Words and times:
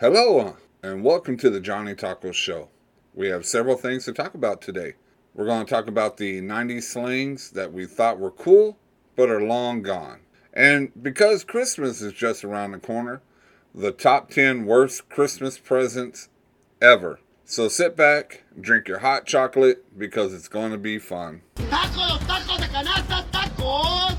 Hello, 0.00 0.56
and 0.82 1.04
welcome 1.04 1.36
to 1.36 1.50
the 1.50 1.60
Johnny 1.60 1.94
Taco 1.94 2.32
Show. 2.32 2.70
We 3.12 3.28
have 3.28 3.44
several 3.44 3.76
things 3.76 4.06
to 4.06 4.14
talk 4.14 4.32
about 4.32 4.62
today. 4.62 4.94
We're 5.34 5.44
going 5.44 5.66
to 5.66 5.70
talk 5.70 5.88
about 5.88 6.16
the 6.16 6.40
90s 6.40 6.84
slings 6.84 7.50
that 7.50 7.70
we 7.70 7.84
thought 7.84 8.18
were 8.18 8.30
cool, 8.30 8.78
but 9.14 9.28
are 9.28 9.42
long 9.42 9.82
gone. 9.82 10.20
And 10.54 10.90
because 11.02 11.44
Christmas 11.44 12.00
is 12.00 12.14
just 12.14 12.44
around 12.44 12.72
the 12.72 12.78
corner, 12.78 13.20
the 13.74 13.92
top 13.92 14.30
10 14.30 14.64
worst 14.64 15.10
Christmas 15.10 15.58
presents 15.58 16.30
ever. 16.80 17.20
So 17.44 17.68
sit 17.68 17.94
back, 17.94 18.44
drink 18.58 18.88
your 18.88 19.00
hot 19.00 19.26
chocolate, 19.26 19.84
because 19.98 20.32
it's 20.32 20.48
going 20.48 20.72
to 20.72 20.78
be 20.78 20.98
fun. 20.98 21.42
¡Tacos, 21.56 22.20
tacos 22.20 22.58
de 22.58 22.68
canasta, 22.68 23.22
tacos! 23.30 24.09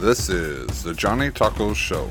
This 0.00 0.30
is 0.30 0.82
the 0.82 0.94
Johnny 0.94 1.30
Taco 1.30 1.74
Show. 1.74 2.10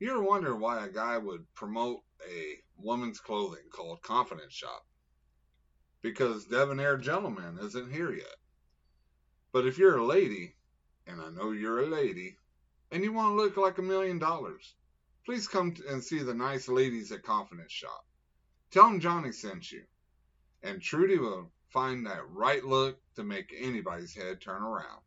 You 0.00 0.10
ever 0.10 0.20
wonder 0.20 0.56
why 0.56 0.84
a 0.84 0.88
guy 0.88 1.16
would 1.18 1.44
promote 1.54 2.00
a 2.28 2.54
woman's 2.76 3.20
clothing 3.20 3.62
called 3.70 4.02
Confidence 4.02 4.54
Shop? 4.54 4.84
Because 6.02 6.46
Debonair 6.46 6.96
Gentleman 6.96 7.60
isn't 7.62 7.92
here 7.92 8.12
yet. 8.12 8.34
But 9.52 9.68
if 9.68 9.78
you're 9.78 9.98
a 9.98 10.04
lady, 10.04 10.56
and 11.06 11.20
I 11.20 11.30
know 11.30 11.52
you're 11.52 11.84
a 11.84 11.86
lady, 11.86 12.38
and 12.90 13.04
you 13.04 13.12
want 13.12 13.30
to 13.30 13.36
look 13.36 13.56
like 13.56 13.78
a 13.78 13.82
million 13.82 14.18
dollars, 14.18 14.74
please 15.26 15.48
come 15.48 15.74
and 15.90 16.02
see 16.02 16.20
the 16.20 16.32
nice 16.32 16.68
ladies 16.68 17.10
at 17.10 17.24
Confidence 17.24 17.72
Shop. 17.72 18.06
Tell 18.70 18.84
them 18.84 19.00
Johnny 19.00 19.32
sent 19.32 19.72
you, 19.72 19.82
and 20.62 20.80
Trudy 20.80 21.18
will 21.18 21.50
find 21.68 22.06
that 22.06 22.30
right 22.30 22.64
look 22.64 22.98
to 23.16 23.24
make 23.24 23.52
anybody's 23.58 24.14
head 24.14 24.40
turn 24.40 24.62
around. 24.62 25.02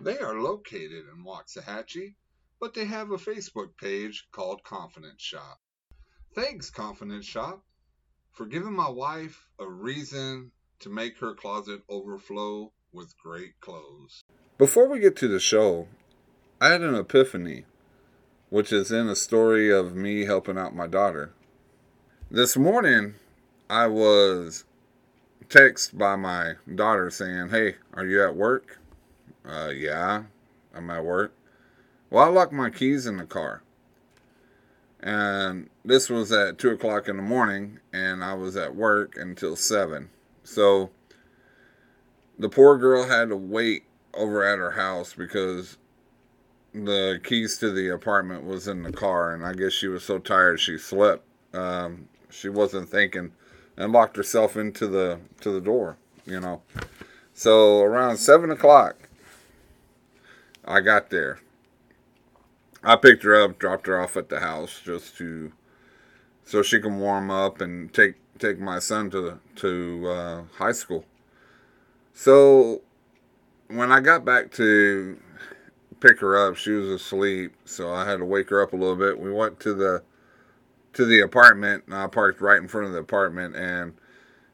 They 0.00 0.18
are 0.18 0.40
located 0.40 1.04
in 1.12 1.24
Waxahachie, 1.24 2.14
but 2.58 2.72
they 2.72 2.86
have 2.86 3.10
a 3.10 3.18
Facebook 3.18 3.76
page 3.78 4.26
called 4.32 4.64
Confidence 4.64 5.20
Shop. 5.20 5.60
Thanks, 6.34 6.70
Confidence 6.70 7.26
Shop, 7.26 7.62
for 8.32 8.46
giving 8.46 8.72
my 8.72 8.88
wife 8.88 9.46
a 9.58 9.68
reason 9.68 10.50
to 10.80 10.88
make 10.88 11.18
her 11.18 11.34
closet 11.34 11.82
overflow 11.88 12.72
with 12.92 13.16
great 13.18 13.60
clothes. 13.60 14.22
Before 14.56 14.88
we 14.88 15.00
get 15.00 15.16
to 15.16 15.28
the 15.28 15.40
show, 15.40 15.88
I 16.58 16.68
had 16.68 16.80
an 16.80 16.94
epiphany, 16.94 17.66
which 18.48 18.72
is 18.72 18.92
in 18.92 19.08
a 19.08 19.16
story 19.16 19.72
of 19.72 19.96
me 19.96 20.24
helping 20.24 20.58
out 20.58 20.74
my 20.74 20.86
daughter. 20.86 21.32
This 22.30 22.56
morning, 22.56 23.14
I 23.68 23.86
was 23.88 24.64
texted 25.48 25.98
by 25.98 26.16
my 26.16 26.54
daughter 26.72 27.10
saying, 27.10 27.48
Hey, 27.50 27.76
are 27.94 28.06
you 28.06 28.22
at 28.24 28.36
work? 28.36 28.78
Uh, 29.44 29.68
yeah, 29.68 30.24
I'm 30.74 30.90
at 30.90 31.04
work. 31.04 31.32
Well, 32.10 32.24
I 32.24 32.28
locked 32.28 32.52
my 32.52 32.70
keys 32.70 33.06
in 33.06 33.16
the 33.16 33.26
car. 33.26 33.62
And 35.00 35.68
this 35.84 36.08
was 36.08 36.32
at 36.32 36.58
2 36.58 36.70
o'clock 36.70 37.08
in 37.08 37.16
the 37.16 37.22
morning, 37.22 37.80
and 37.92 38.24
I 38.24 38.34
was 38.34 38.56
at 38.56 38.74
work 38.74 39.16
until 39.16 39.54
7. 39.54 40.08
So 40.42 40.90
the 42.38 42.48
poor 42.48 42.78
girl 42.78 43.06
had 43.06 43.28
to 43.28 43.36
wait 43.36 43.84
over 44.14 44.42
at 44.42 44.58
her 44.58 44.72
house 44.72 45.14
because 45.14 45.78
the 46.84 47.20
keys 47.24 47.56
to 47.58 47.70
the 47.70 47.88
apartment 47.88 48.44
was 48.44 48.68
in 48.68 48.82
the 48.82 48.92
car, 48.92 49.32
and 49.32 49.44
I 49.44 49.54
guess 49.54 49.72
she 49.72 49.88
was 49.88 50.04
so 50.04 50.18
tired 50.18 50.60
she 50.60 50.76
slept. 50.76 51.24
Um, 51.54 52.08
she 52.30 52.48
wasn't 52.48 52.88
thinking, 52.88 53.32
and 53.76 53.92
locked 53.92 54.16
herself 54.16 54.56
into 54.56 54.86
the 54.86 55.20
to 55.40 55.50
the 55.50 55.60
door. 55.60 55.96
You 56.26 56.40
know. 56.40 56.62
So 57.32 57.80
around 57.80 58.18
seven 58.18 58.50
o'clock, 58.50 59.08
I 60.64 60.80
got 60.80 61.10
there. 61.10 61.40
I 62.82 62.96
picked 62.96 63.24
her 63.24 63.42
up, 63.42 63.58
dropped 63.58 63.86
her 63.86 64.00
off 64.00 64.16
at 64.16 64.28
the 64.28 64.40
house 64.40 64.80
just 64.84 65.16
to 65.18 65.52
so 66.44 66.62
she 66.62 66.80
can 66.80 66.98
warm 66.98 67.30
up 67.30 67.60
and 67.60 67.92
take 67.92 68.14
take 68.38 68.58
my 68.58 68.78
son 68.78 69.10
to 69.10 69.38
to 69.56 70.08
uh, 70.08 70.42
high 70.58 70.72
school. 70.72 71.04
So 72.12 72.82
when 73.68 73.90
I 73.90 74.00
got 74.00 74.24
back 74.24 74.52
to 74.52 75.18
pick 76.00 76.20
her 76.20 76.36
up, 76.36 76.56
she 76.56 76.70
was 76.70 76.88
asleep, 76.88 77.54
so 77.64 77.92
I 77.92 78.08
had 78.08 78.18
to 78.18 78.24
wake 78.24 78.50
her 78.50 78.62
up 78.62 78.72
a 78.72 78.76
little 78.76 78.96
bit. 78.96 79.18
We 79.18 79.32
went 79.32 79.60
to 79.60 79.74
the 79.74 80.02
to 80.94 81.04
the 81.04 81.20
apartment, 81.20 81.84
and 81.86 81.94
I 81.94 82.06
parked 82.06 82.40
right 82.40 82.60
in 82.60 82.68
front 82.68 82.86
of 82.86 82.92
the 82.94 83.00
apartment, 83.00 83.54
and 83.54 83.94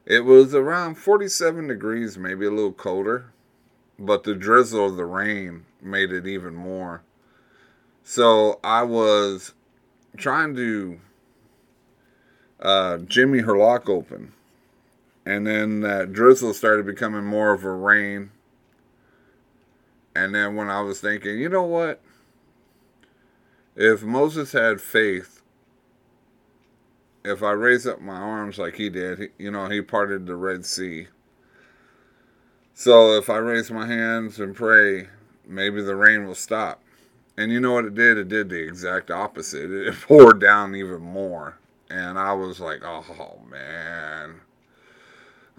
it 0.05 0.25
was 0.25 0.53
around 0.53 0.95
47 0.95 1.67
degrees, 1.67 2.17
maybe 2.17 2.45
a 2.45 2.51
little 2.51 2.73
colder, 2.73 3.31
but 3.97 4.23
the 4.23 4.35
drizzle 4.35 4.87
of 4.87 4.97
the 4.97 5.05
rain 5.05 5.65
made 5.81 6.11
it 6.11 6.27
even 6.27 6.53
more. 6.53 7.01
So 8.03 8.59
I 8.61 8.83
was 8.83 9.53
trying 10.17 10.55
to 10.55 10.99
uh, 12.59 12.97
jimmy 12.97 13.39
her 13.39 13.57
lock 13.57 13.87
open, 13.87 14.33
and 15.25 15.47
then 15.47 15.79
that 15.81 16.11
drizzle 16.11 16.53
started 16.53 16.85
becoming 16.85 17.23
more 17.23 17.53
of 17.53 17.63
a 17.63 17.71
rain. 17.71 18.31
And 20.15 20.33
then 20.33 20.55
when 20.55 20.69
I 20.69 20.81
was 20.81 21.01
thinking, 21.01 21.39
you 21.39 21.49
know 21.49 21.63
what? 21.63 22.01
If 23.75 24.03
Moses 24.03 24.51
had 24.51 24.79
faith, 24.79 25.41
if 27.25 27.41
I 27.41 27.51
raise 27.51 27.87
up 27.87 28.01
my 28.01 28.15
arms 28.15 28.59
like 28.59 28.75
he 28.75 28.89
did, 28.89 29.19
he, 29.19 29.27
you 29.37 29.51
know, 29.51 29.69
he 29.69 29.81
parted 29.81 30.25
the 30.25 30.35
Red 30.35 30.65
Sea. 30.65 31.07
So 32.73 33.17
if 33.17 33.29
I 33.29 33.37
raise 33.37 33.71
my 33.71 33.87
hands 33.87 34.39
and 34.39 34.55
pray, 34.55 35.07
maybe 35.47 35.81
the 35.81 35.95
rain 35.95 36.25
will 36.25 36.35
stop. 36.35 36.81
And 37.37 37.51
you 37.51 37.59
know 37.59 37.73
what 37.73 37.85
it 37.85 37.95
did? 37.95 38.17
It 38.17 38.27
did 38.27 38.49
the 38.49 38.61
exact 38.61 39.09
opposite. 39.09 39.71
It 39.71 39.99
poured 40.01 40.39
down 40.39 40.75
even 40.75 41.01
more. 41.01 41.57
And 41.89 42.19
I 42.19 42.33
was 42.33 42.59
like, 42.59 42.81
oh 42.83 43.39
man. 43.49 44.41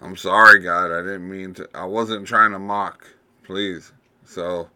I'm 0.01 0.15
sorry, 0.15 0.59
God. 0.59 0.91
I 0.91 1.01
didn't 1.01 1.29
mean 1.29 1.53
to. 1.55 1.69
I 1.73 1.85
wasn't 1.85 2.27
trying 2.27 2.51
to 2.51 2.59
mock. 2.59 3.07
Please. 3.43 3.91
So 4.25 4.69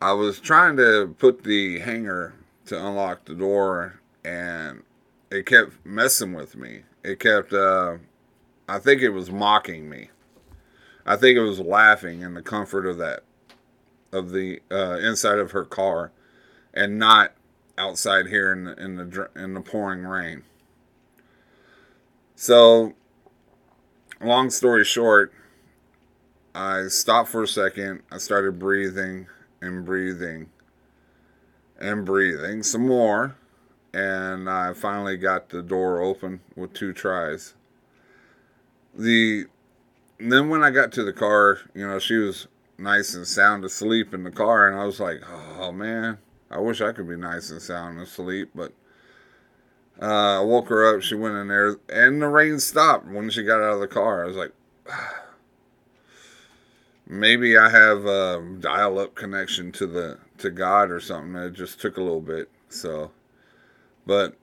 I 0.00 0.12
was 0.12 0.40
trying 0.40 0.76
to 0.78 1.14
put 1.18 1.44
the 1.44 1.78
hanger 1.78 2.34
to 2.66 2.76
unlock 2.76 3.24
the 3.24 3.34
door, 3.34 4.00
and 4.24 4.82
it 5.30 5.46
kept 5.46 5.72
messing 5.84 6.34
with 6.34 6.56
me. 6.56 6.82
It 7.04 7.20
kept, 7.20 7.52
uh, 7.52 7.98
I 8.68 8.78
think 8.78 9.02
it 9.02 9.10
was 9.10 9.30
mocking 9.30 9.88
me. 9.88 10.10
I 11.04 11.16
think 11.16 11.36
it 11.36 11.42
was 11.42 11.60
laughing 11.60 12.22
in 12.22 12.34
the 12.34 12.42
comfort 12.42 12.86
of 12.86 12.98
that, 12.98 13.22
of 14.12 14.30
the 14.30 14.60
uh, 14.70 14.98
inside 14.98 15.38
of 15.38 15.52
her 15.52 15.64
car, 15.64 16.10
and 16.74 16.98
not 16.98 17.32
outside 17.78 18.26
here 18.26 18.52
in 18.52 18.64
the 18.64 18.82
in 18.82 18.96
the 18.96 19.30
in 19.36 19.54
the 19.54 19.60
pouring 19.60 20.02
rain. 20.02 20.42
So, 22.34 22.94
long 24.20 24.50
story 24.50 24.84
short, 24.84 25.32
I 26.56 26.88
stopped 26.88 27.28
for 27.28 27.42
a 27.42 27.48
second. 27.48 28.02
I 28.10 28.16
started 28.16 28.58
breathing 28.58 29.26
and 29.60 29.84
breathing 29.84 30.48
and 31.78 32.06
breathing 32.06 32.62
some 32.62 32.86
more. 32.86 33.36
And 33.92 34.48
I 34.48 34.72
finally 34.72 35.18
got 35.18 35.50
the 35.50 35.62
door 35.62 36.00
open 36.00 36.40
with 36.54 36.72
two 36.72 36.94
tries. 36.94 37.52
The 38.94 39.44
then 40.18 40.48
when 40.48 40.62
I 40.62 40.70
got 40.70 40.92
to 40.92 41.04
the 41.04 41.12
car, 41.12 41.58
you 41.74 41.86
know, 41.86 41.98
she 41.98 42.14
was 42.14 42.48
nice 42.78 43.14
and 43.14 43.26
sound 43.26 43.62
asleep 43.62 44.14
in 44.14 44.24
the 44.24 44.30
car, 44.30 44.66
and 44.66 44.80
I 44.80 44.86
was 44.86 44.98
like, 44.98 45.20
oh 45.58 45.72
man, 45.72 46.16
I 46.50 46.58
wish 46.58 46.80
I 46.80 46.92
could 46.92 47.06
be 47.06 47.16
nice 47.16 47.50
and 47.50 47.60
sound 47.60 48.00
asleep, 48.00 48.50
but 48.54 48.72
uh, 50.00 50.40
I 50.40 50.44
woke 50.44 50.68
her 50.68 50.94
up. 50.94 51.02
She 51.02 51.14
went 51.14 51.36
in 51.36 51.48
there, 51.48 51.76
and 51.90 52.22
the 52.22 52.28
rain 52.28 52.58
stopped 52.60 53.06
when 53.06 53.28
she 53.28 53.42
got 53.42 53.60
out 53.60 53.74
of 53.74 53.80
the 53.80 53.86
car. 53.86 54.24
I 54.24 54.26
was 54.26 54.36
like, 54.36 54.52
maybe 57.06 57.56
I 57.56 57.70
have 57.70 58.04
a 58.04 58.42
dial-up 58.60 59.14
connection 59.14 59.72
to 59.72 59.86
the 59.86 60.18
to 60.38 60.50
God 60.50 60.90
or 60.90 61.00
something. 61.00 61.34
It 61.36 61.52
just 61.52 61.80
took 61.80 61.96
a 61.96 62.02
little 62.02 62.20
bit. 62.20 62.50
So, 62.68 63.10
but 64.06 64.36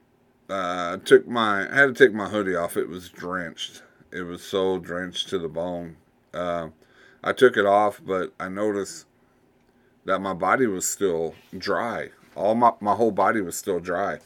uh, 0.48 0.94
I 0.94 0.98
took 1.04 1.26
my 1.26 1.70
I 1.70 1.74
had 1.74 1.94
to 1.94 2.04
take 2.04 2.14
my 2.14 2.28
hoodie 2.28 2.56
off. 2.56 2.76
It 2.76 2.88
was 2.88 3.08
drenched. 3.08 3.82
It 4.10 4.22
was 4.22 4.42
so 4.42 4.78
drenched 4.78 5.28
to 5.30 5.38
the 5.38 5.48
bone. 5.48 5.96
Uh, 6.32 6.68
I 7.22 7.32
took 7.32 7.56
it 7.56 7.66
off, 7.66 8.00
but 8.04 8.32
I 8.38 8.48
noticed 8.48 9.06
that 10.04 10.20
my 10.20 10.34
body 10.34 10.66
was 10.66 10.88
still 10.88 11.34
dry. 11.56 12.10
All 12.34 12.54
my 12.54 12.72
my 12.80 12.94
whole 12.94 13.12
body 13.12 13.40
was 13.40 13.56
still 13.56 13.80
dry, 13.80 14.18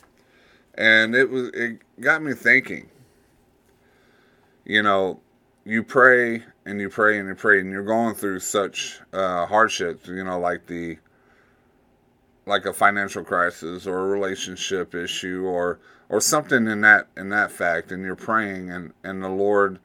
and 0.74 1.14
it 1.14 1.30
was 1.30 1.48
it 1.54 1.80
got 2.00 2.22
me 2.22 2.34
thinking. 2.34 2.88
You 4.64 4.82
know, 4.82 5.20
you 5.64 5.82
pray 5.82 6.44
and 6.68 6.80
you 6.80 6.90
pray 6.90 7.18
and 7.18 7.28
you 7.28 7.34
pray 7.34 7.60
and 7.60 7.70
you're 7.70 7.82
going 7.82 8.14
through 8.14 8.40
such 8.40 9.00
uh, 9.12 9.46
hardships. 9.46 10.06
You 10.08 10.24
know, 10.24 10.38
like 10.38 10.66
the 10.66 10.98
like 12.48 12.64
a 12.64 12.72
financial 12.72 13.22
crisis 13.22 13.86
or 13.86 13.98
a 13.98 14.08
relationship 14.08 14.94
issue 14.94 15.44
or 15.44 15.78
or 16.08 16.20
something 16.20 16.66
in 16.66 16.80
that 16.80 17.06
in 17.16 17.28
that 17.28 17.52
fact 17.52 17.92
and 17.92 18.02
you're 18.02 18.16
praying 18.16 18.70
and 18.70 18.92
and 19.04 19.22
the 19.22 19.28
lord 19.28 19.78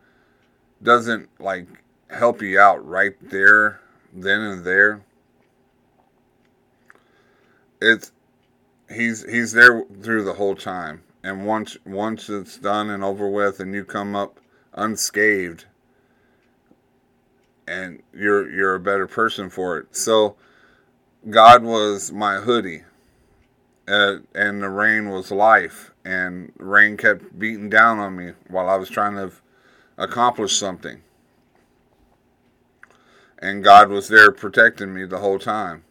doesn't 0.81 1.29
like 1.39 1.67
help 2.09 2.41
you 2.41 2.57
out 2.57 2.85
right 2.87 3.15
there 3.29 3.81
then 4.13 4.39
and 4.39 4.63
there 4.63 5.03
it's 7.81 8.13
he's 8.89 9.29
he's 9.29 9.51
there 9.51 9.83
through 10.01 10.23
the 10.23 10.33
whole 10.33 10.55
time 10.55 11.03
and 11.21 11.45
once 11.45 11.77
once 11.85 12.29
it's 12.29 12.57
done 12.57 12.89
and 12.89 13.03
over 13.03 13.27
with 13.27 13.59
and 13.59 13.73
you 13.73 13.83
come 13.83 14.15
up 14.15 14.39
unscathed 14.73 15.65
and 17.67 18.01
you're 18.13 18.49
you're 18.51 18.75
a 18.75 18.79
better 18.79 19.07
person 19.07 19.49
for 19.49 19.77
it 19.77 19.95
so 19.95 20.35
god 21.29 21.63
was 21.63 22.11
my 22.11 22.37
hoodie 22.37 22.83
uh, 23.87 24.17
and 24.33 24.61
the 24.61 24.69
rain 24.69 25.09
was 25.09 25.31
life 25.31 25.91
and 26.05 26.51
rain 26.57 26.95
kept 26.97 27.37
beating 27.37 27.69
down 27.69 27.99
on 27.99 28.15
me 28.15 28.31
while 28.47 28.69
i 28.69 28.75
was 28.75 28.89
trying 28.89 29.15
to 29.15 29.31
accomplish 29.97 30.55
something 30.55 31.01
and 33.39 33.63
god 33.63 33.89
was 33.89 34.07
there 34.07 34.31
protecting 34.31 34.93
me 34.93 35.05
the 35.05 35.19
whole 35.19 35.39
time 35.39 35.83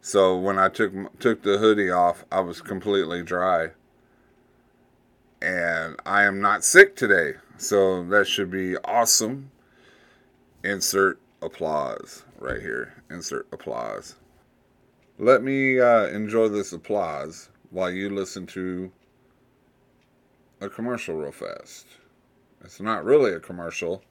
so 0.00 0.36
when 0.36 0.58
i 0.58 0.68
took 0.68 1.18
took 1.18 1.42
the 1.42 1.58
hoodie 1.58 1.90
off 1.90 2.24
i 2.32 2.40
was 2.40 2.60
completely 2.60 3.22
dry 3.22 3.70
and 5.40 5.96
I 6.04 6.24
am 6.24 6.40
not 6.40 6.64
sick 6.64 6.96
today. 6.96 7.34
So 7.56 8.04
that 8.04 8.26
should 8.26 8.50
be 8.50 8.76
awesome. 8.78 9.50
Insert 10.64 11.20
applause 11.42 12.24
right 12.38 12.60
here. 12.60 13.02
Insert 13.10 13.46
applause. 13.52 14.16
Let 15.18 15.42
me 15.42 15.80
uh, 15.80 16.06
enjoy 16.06 16.48
this 16.48 16.72
applause 16.72 17.48
while 17.70 17.90
you 17.90 18.10
listen 18.10 18.46
to 18.48 18.90
a 20.60 20.68
commercial 20.68 21.16
real 21.16 21.32
fast. 21.32 21.86
It's 22.64 22.80
not 22.80 23.04
really 23.04 23.32
a 23.32 23.40
commercial, 23.40 24.02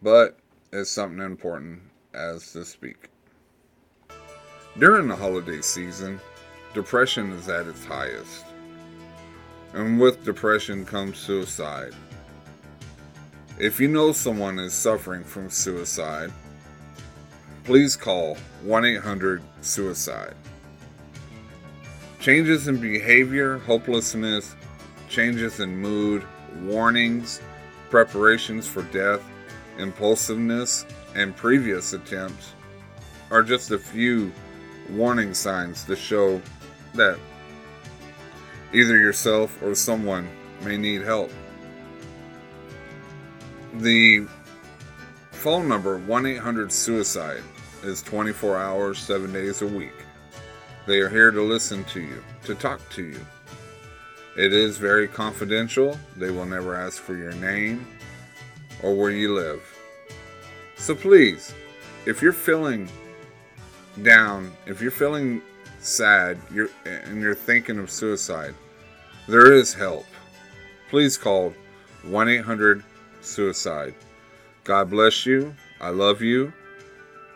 but 0.00 0.38
it's 0.72 0.90
something 0.90 1.24
important 1.24 1.82
as 2.14 2.52
to 2.52 2.64
speak. 2.64 3.08
During 4.78 5.08
the 5.08 5.16
holiday 5.16 5.60
season, 5.60 6.18
depression 6.72 7.30
is 7.32 7.48
at 7.48 7.66
its 7.66 7.84
highest 7.84 8.44
and 9.74 9.98
with 9.98 10.24
depression 10.24 10.84
comes 10.84 11.18
suicide. 11.18 11.94
If 13.62 13.78
you 13.78 13.86
know 13.86 14.10
someone 14.10 14.58
is 14.58 14.74
suffering 14.74 15.22
from 15.22 15.48
suicide, 15.48 16.32
please 17.62 17.94
call 17.94 18.36
1 18.64 18.84
800 18.84 19.40
Suicide. 19.60 20.34
Changes 22.18 22.66
in 22.66 22.78
behavior, 22.78 23.58
hopelessness, 23.58 24.56
changes 25.08 25.60
in 25.60 25.76
mood, 25.76 26.24
warnings, 26.62 27.40
preparations 27.88 28.66
for 28.66 28.82
death, 28.82 29.22
impulsiveness, 29.78 30.84
and 31.14 31.36
previous 31.36 31.92
attempts 31.92 32.54
are 33.30 33.44
just 33.44 33.70
a 33.70 33.78
few 33.78 34.32
warning 34.90 35.34
signs 35.34 35.84
to 35.84 35.94
show 35.94 36.42
that 36.94 37.16
Either 38.74 38.96
yourself 38.96 39.62
or 39.62 39.76
someone 39.76 40.28
may 40.62 40.76
need 40.76 41.02
help. 41.02 41.30
The 43.74 44.26
phone 45.30 45.66
number 45.66 45.96
1 45.96 46.26
800 46.26 46.70
Suicide 46.70 47.42
is 47.82 48.02
24 48.02 48.58
hours, 48.58 48.98
7 48.98 49.32
days 49.32 49.62
a 49.62 49.66
week. 49.66 49.94
They 50.86 51.00
are 51.00 51.08
here 51.08 51.30
to 51.30 51.40
listen 51.40 51.82
to 51.84 52.00
you, 52.00 52.22
to 52.44 52.54
talk 52.54 52.86
to 52.90 53.02
you. 53.02 53.20
It 54.36 54.52
is 54.52 54.76
very 54.76 55.08
confidential. 55.08 55.98
They 56.18 56.30
will 56.30 56.44
never 56.44 56.74
ask 56.74 57.00
for 57.00 57.16
your 57.16 57.32
name 57.32 57.86
or 58.82 58.94
where 58.94 59.10
you 59.10 59.34
live. 59.34 59.62
So 60.76 60.94
please, 60.94 61.54
if 62.04 62.20
you're 62.20 62.34
feeling 62.34 62.90
down, 64.02 64.52
if 64.66 64.82
you're 64.82 64.90
feeling 64.90 65.40
sad, 65.80 66.38
you're 66.52 66.68
and 66.84 67.22
you're 67.22 67.34
thinking 67.34 67.78
of 67.78 67.90
suicide, 67.90 68.54
there 69.28 69.50
is 69.50 69.72
help. 69.72 70.04
Please 70.90 71.16
call 71.16 71.54
1 72.02 72.28
800 72.28 72.84
Suicide. 73.22 73.94
God 74.64 74.90
bless 74.90 75.24
you. 75.26 75.54
I 75.80 75.90
love 75.90 76.22
you. 76.22 76.52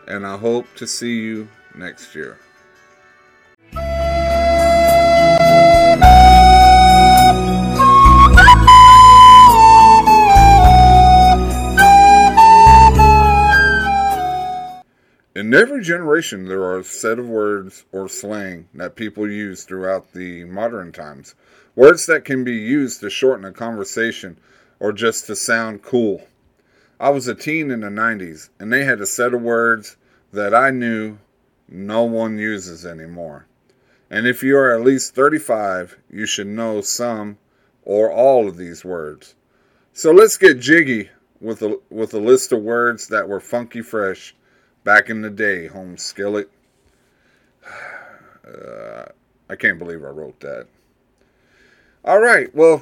And 0.07 0.25
I 0.25 0.37
hope 0.37 0.65
to 0.75 0.87
see 0.87 1.19
you 1.21 1.49
next 1.75 2.15
year. 2.15 2.37
In 15.35 15.53
every 15.53 15.83
generation, 15.83 16.45
there 16.45 16.63
are 16.63 16.79
a 16.79 16.83
set 16.83 17.19
of 17.19 17.29
words 17.29 17.85
or 17.91 18.09
slang 18.09 18.67
that 18.73 18.95
people 18.95 19.29
use 19.29 19.63
throughout 19.63 20.13
the 20.13 20.43
modern 20.45 20.91
times. 20.91 21.35
Words 21.75 22.07
that 22.07 22.25
can 22.25 22.43
be 22.43 22.55
used 22.55 23.01
to 23.01 23.09
shorten 23.09 23.45
a 23.45 23.51
conversation 23.51 24.37
or 24.79 24.91
just 24.91 25.25
to 25.27 25.35
sound 25.35 25.81
cool. 25.81 26.27
I 26.99 27.09
was 27.09 27.27
a 27.27 27.35
teen 27.35 27.71
in 27.71 27.81
the 27.81 27.87
90s, 27.87 28.49
and 28.59 28.71
they 28.71 28.83
had 28.83 29.01
a 29.01 29.05
set 29.05 29.33
of 29.33 29.41
words 29.41 29.97
that 30.33 30.53
I 30.53 30.71
knew 30.71 31.17
no 31.67 32.03
one 32.03 32.37
uses 32.37 32.85
anymore. 32.85 33.45
And 34.09 34.25
if 34.25 34.41
you 34.41 34.57
are 34.57 34.73
at 34.73 34.85
least 34.85 35.13
35, 35.13 35.97
you 36.09 36.25
should 36.25 36.47
know 36.47 36.81
some 36.81 37.37
or 37.83 38.11
all 38.11 38.47
of 38.47 38.57
these 38.57 38.83
words. 38.83 39.35
So 39.93 40.11
let's 40.11 40.37
get 40.37 40.59
jiggy 40.59 41.09
with 41.39 41.61
a, 41.61 41.79
with 41.89 42.13
a 42.13 42.19
list 42.19 42.51
of 42.51 42.61
words 42.61 43.07
that 43.09 43.27
were 43.27 43.39
funky 43.39 43.81
fresh 43.81 44.35
back 44.83 45.09
in 45.09 45.21
the 45.21 45.29
day, 45.29 45.67
home 45.67 45.97
skillet. 45.97 46.49
Uh, 48.47 49.03
I 49.49 49.57
can't 49.57 49.77
believe 49.77 50.05
I 50.05 50.07
wrote 50.07 50.39
that. 50.39 50.67
All 52.05 52.21
right, 52.21 52.53
well, 52.55 52.81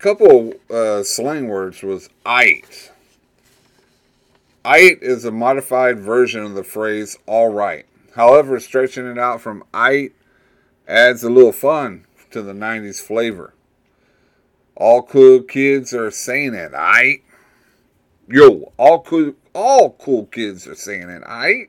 couple 0.00 0.54
uh, 0.70 1.02
slang 1.02 1.46
words 1.48 1.82
was 1.82 2.08
"ite." 2.24 2.90
"Ite" 4.64 4.98
is 5.02 5.24
a 5.26 5.30
modified 5.30 5.98
version 5.98 6.42
of 6.42 6.54
the 6.54 6.64
phrase 6.64 7.18
"all 7.26 7.52
right." 7.52 7.84
However, 8.16 8.58
stretching 8.58 9.06
it 9.06 9.18
out 9.18 9.42
from 9.42 9.62
"ite" 9.74 10.12
adds 10.88 11.22
a 11.22 11.30
little 11.30 11.52
fun 11.52 12.06
to 12.30 12.40
the 12.40 12.54
'90s 12.54 13.00
flavor. 13.00 13.52
All 14.74 15.02
cool 15.02 15.42
kids 15.42 15.92
are 15.92 16.10
saying 16.10 16.54
it, 16.54 16.72
"ite." 16.74 17.22
Yo, 18.26 18.72
all 18.78 19.02
cool, 19.02 19.34
all 19.52 19.90
cool 20.00 20.26
kids 20.26 20.66
are 20.66 20.74
saying 20.74 21.10
it, 21.10 21.22
"ite." 21.26 21.68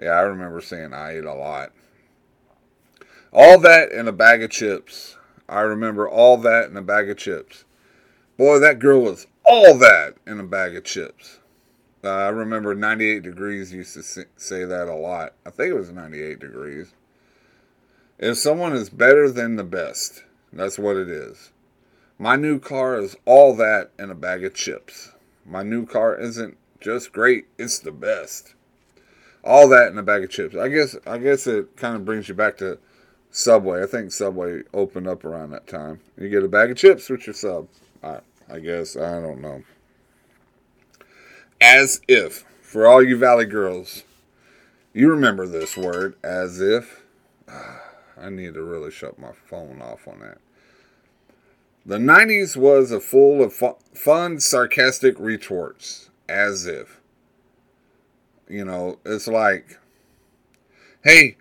Yeah, 0.00 0.10
I 0.10 0.20
remember 0.20 0.60
saying 0.60 0.94
"ite" 0.94 1.24
a 1.24 1.34
lot. 1.34 1.72
All 3.32 3.58
that 3.58 3.90
in 3.90 4.06
a 4.06 4.12
bag 4.12 4.44
of 4.44 4.50
chips. 4.50 5.16
I 5.48 5.60
remember 5.60 6.08
all 6.08 6.36
that 6.38 6.70
in 6.70 6.76
a 6.76 6.82
bag 6.82 7.10
of 7.10 7.16
chips. 7.16 7.64
Boy, 8.36 8.58
that 8.58 8.78
girl 8.78 9.02
was 9.02 9.26
all 9.44 9.76
that 9.78 10.16
in 10.26 10.40
a 10.40 10.44
bag 10.44 10.74
of 10.76 10.84
chips. 10.84 11.38
Uh, 12.02 12.10
I 12.10 12.28
remember 12.28 12.74
98 12.74 13.22
Degrees 13.22 13.72
used 13.72 13.94
to 13.94 14.26
say 14.36 14.64
that 14.64 14.88
a 14.88 14.94
lot. 14.94 15.32
I 15.46 15.50
think 15.50 15.70
it 15.70 15.78
was 15.78 15.90
98 15.90 16.38
Degrees. 16.38 16.92
If 18.18 18.36
someone 18.38 18.74
is 18.74 18.90
better 18.90 19.30
than 19.30 19.56
the 19.56 19.64
best, 19.64 20.22
that's 20.52 20.78
what 20.78 20.96
it 20.96 21.08
is. 21.08 21.52
My 22.18 22.36
new 22.36 22.58
car 22.58 22.98
is 22.98 23.16
all 23.24 23.56
that 23.56 23.90
in 23.98 24.10
a 24.10 24.14
bag 24.14 24.44
of 24.44 24.54
chips. 24.54 25.12
My 25.44 25.62
new 25.62 25.84
car 25.84 26.16
isn't 26.18 26.56
just 26.80 27.12
great, 27.12 27.46
it's 27.58 27.78
the 27.78 27.90
best. 27.90 28.54
All 29.42 29.68
that 29.68 29.90
in 29.90 29.98
a 29.98 30.02
bag 30.02 30.24
of 30.24 30.30
chips. 30.30 30.56
I 30.56 30.68
guess 30.68 30.96
I 31.06 31.18
guess 31.18 31.46
it 31.46 31.76
kind 31.76 31.96
of 31.96 32.04
brings 32.04 32.28
you 32.28 32.34
back 32.34 32.56
to 32.58 32.78
Subway. 33.36 33.82
I 33.82 33.86
think 33.86 34.12
Subway 34.12 34.60
opened 34.72 35.08
up 35.08 35.24
around 35.24 35.50
that 35.50 35.66
time. 35.66 35.98
You 36.16 36.28
get 36.28 36.44
a 36.44 36.48
bag 36.48 36.70
of 36.70 36.76
chips 36.76 37.10
with 37.10 37.26
your 37.26 37.34
sub. 37.34 37.66
I, 38.00 38.20
I 38.48 38.60
guess. 38.60 38.96
I 38.96 39.20
don't 39.20 39.40
know. 39.40 39.64
As 41.60 42.00
if. 42.06 42.44
For 42.62 42.86
all 42.86 43.02
you 43.02 43.16
Valley 43.16 43.44
girls, 43.44 44.04
you 44.92 45.10
remember 45.10 45.48
this 45.48 45.76
word, 45.76 46.14
as 46.22 46.60
if. 46.60 47.02
Ah, 47.48 47.82
I 48.16 48.30
need 48.30 48.54
to 48.54 48.62
really 48.62 48.92
shut 48.92 49.18
my 49.18 49.32
phone 49.32 49.82
off 49.82 50.06
on 50.06 50.20
that. 50.20 50.38
The 51.84 51.98
90s 51.98 52.56
was 52.56 52.92
a 52.92 53.00
full 53.00 53.42
of 53.42 53.52
fun, 53.52 54.38
sarcastic 54.38 55.18
retorts. 55.18 56.08
As 56.28 56.66
if. 56.66 57.00
You 58.48 58.64
know, 58.64 59.00
it's 59.04 59.26
like, 59.26 59.80
hey, 61.02 61.36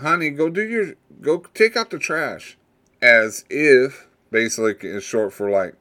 honey, 0.00 0.30
go 0.30 0.48
do 0.50 0.62
your, 0.62 0.94
go 1.20 1.44
take 1.54 1.76
out 1.76 1.90
the 1.90 1.98
trash. 1.98 2.56
As 3.00 3.44
if, 3.48 4.08
basically, 4.30 4.88
is 4.88 5.04
short 5.04 5.32
for 5.32 5.50
like, 5.50 5.74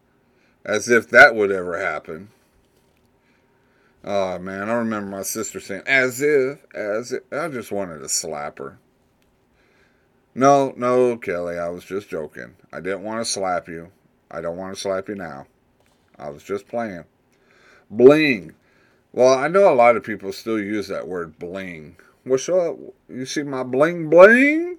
as 0.66 0.90
if 0.90 1.10
that 1.10 1.36
would 1.36 1.52
ever 1.52 1.80
happen. 1.80 2.30
Oh 4.04 4.38
man, 4.40 4.70
I 4.70 4.74
remember 4.74 5.10
my 5.10 5.24
sister 5.24 5.60
saying, 5.60 5.82
"As 5.86 6.22
if, 6.22 6.64
as 6.74 7.12
if." 7.12 7.24
I 7.32 7.50
just 7.50 7.72
wanted 7.72 8.00
to 8.00 8.10
slap 8.10 8.60
her. 8.60 8.80
No, 10.36 10.74
no, 10.78 11.18
Kelly, 11.18 11.58
I 11.58 11.70
was 11.70 11.84
just 11.84 12.10
joking. 12.10 12.56
I 12.72 12.80
didn't 12.80 13.04
want 13.04 13.20
to 13.20 13.26
slap 13.26 13.68
you. 13.68 13.92
I 14.30 14.40
don't 14.40 14.58
want 14.58 14.76
to 14.76 14.80
slap 14.80 15.10
you 15.10 15.16
now. 15.16 15.48
I 16.18 16.30
was 16.30 16.44
just 16.44 16.68
playing. 16.68 17.06
Bling. 17.90 18.54
Well, 19.12 19.34
I 19.34 19.48
know 19.48 19.72
a 19.72 19.74
lot 19.74 19.96
of 19.96 20.04
people 20.04 20.32
still 20.32 20.60
use 20.60 20.88
that 20.90 21.08
word 21.08 21.40
bling. 21.40 21.98
What's 22.28 22.50
up? 22.50 22.78
You 23.08 23.26
see 23.26 23.44
my 23.44 23.64
bling 23.64 24.10
bling? 24.10 24.78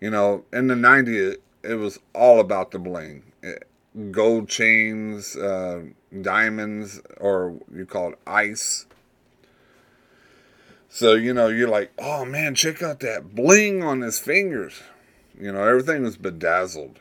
You 0.00 0.10
know, 0.10 0.44
in 0.52 0.68
the 0.68 0.74
90s, 0.74 1.36
it 1.62 1.74
was 1.74 1.98
all 2.14 2.40
about 2.40 2.70
the 2.70 2.78
bling. 2.78 3.32
It, 3.42 3.68
gold 4.10 4.48
chains, 4.48 5.36
uh, 5.36 5.82
diamonds, 6.22 7.02
or 7.18 7.56
you 7.74 7.84
call 7.84 8.12
it 8.12 8.18
ice. 8.26 8.86
So, 10.88 11.12
you 11.12 11.34
know, 11.34 11.48
you're 11.48 11.68
like, 11.68 11.92
oh 11.98 12.24
man, 12.24 12.54
check 12.54 12.82
out 12.82 13.00
that 13.00 13.34
bling 13.34 13.82
on 13.82 14.00
his 14.00 14.18
fingers. 14.18 14.80
You 15.38 15.52
know, 15.52 15.62
everything 15.62 16.02
was 16.02 16.16
bedazzled. 16.16 17.00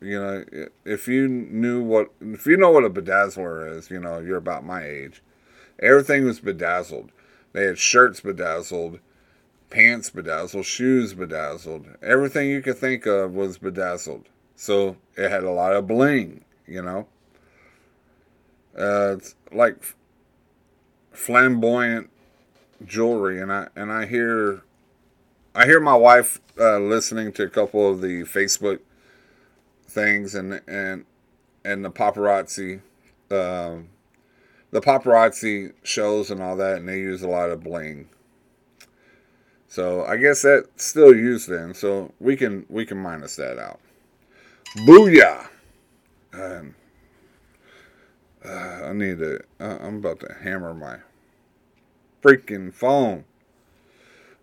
You 0.00 0.20
know, 0.20 0.44
if 0.84 1.08
you 1.08 1.26
knew 1.26 1.82
what, 1.82 2.10
if 2.20 2.46
you 2.46 2.56
know 2.56 2.70
what 2.70 2.84
a 2.84 2.90
bedazzler 2.90 3.76
is, 3.76 3.90
you 3.90 3.98
know, 3.98 4.18
you're 4.18 4.36
about 4.36 4.64
my 4.64 4.84
age. 4.84 5.22
Everything 5.80 6.24
was 6.24 6.40
bedazzled. 6.40 7.10
They 7.52 7.64
had 7.64 7.78
shirts 7.78 8.20
bedazzled, 8.20 9.00
pants 9.70 10.10
bedazzled, 10.10 10.66
shoes 10.66 11.14
bedazzled. 11.14 11.86
Everything 12.02 12.48
you 12.48 12.62
could 12.62 12.78
think 12.78 13.06
of 13.06 13.32
was 13.32 13.58
bedazzled. 13.58 14.28
So 14.54 14.96
it 15.16 15.30
had 15.30 15.44
a 15.44 15.50
lot 15.50 15.72
of 15.72 15.86
bling, 15.86 16.44
you 16.66 16.82
know. 16.82 17.06
Uh, 18.78 19.16
it's 19.18 19.34
like 19.52 19.76
flamboyant 21.12 22.10
jewelry, 22.84 23.40
and 23.40 23.52
I 23.52 23.68
and 23.74 23.90
I 23.90 24.06
hear 24.06 24.62
I 25.54 25.66
hear 25.66 25.80
my 25.80 25.96
wife 25.96 26.40
uh, 26.58 26.78
listening 26.78 27.32
to 27.32 27.44
a 27.44 27.48
couple 27.48 27.90
of 27.90 28.00
the 28.00 28.22
Facebook 28.22 28.80
things 29.86 30.34
and 30.34 30.60
and 30.68 31.04
and 31.64 31.84
the 31.84 31.90
paparazzi 31.90 32.80
um, 33.30 33.88
the 34.70 34.80
paparazzi 34.80 35.72
shows 35.82 36.30
and 36.30 36.42
all 36.42 36.56
that, 36.56 36.78
and 36.78 36.88
they 36.88 36.98
use 36.98 37.22
a 37.22 37.28
lot 37.28 37.50
of 37.50 37.62
bling. 37.62 38.08
So 39.68 40.04
I 40.04 40.16
guess 40.16 40.42
that's 40.42 40.84
still 40.84 41.14
used 41.14 41.48
then. 41.48 41.74
So 41.74 42.12
we 42.18 42.36
can 42.36 42.66
we 42.68 42.84
can 42.84 42.98
minus 42.98 43.36
that 43.36 43.58
out. 43.58 43.80
Booyah! 44.78 45.48
And 46.32 46.74
uh, 48.44 48.48
I 48.48 48.92
need 48.92 49.18
to. 49.18 49.40
Uh, 49.58 49.78
I'm 49.80 49.96
about 49.96 50.20
to 50.20 50.34
hammer 50.42 50.74
my 50.74 50.98
freaking 52.22 52.72
phone. 52.72 53.24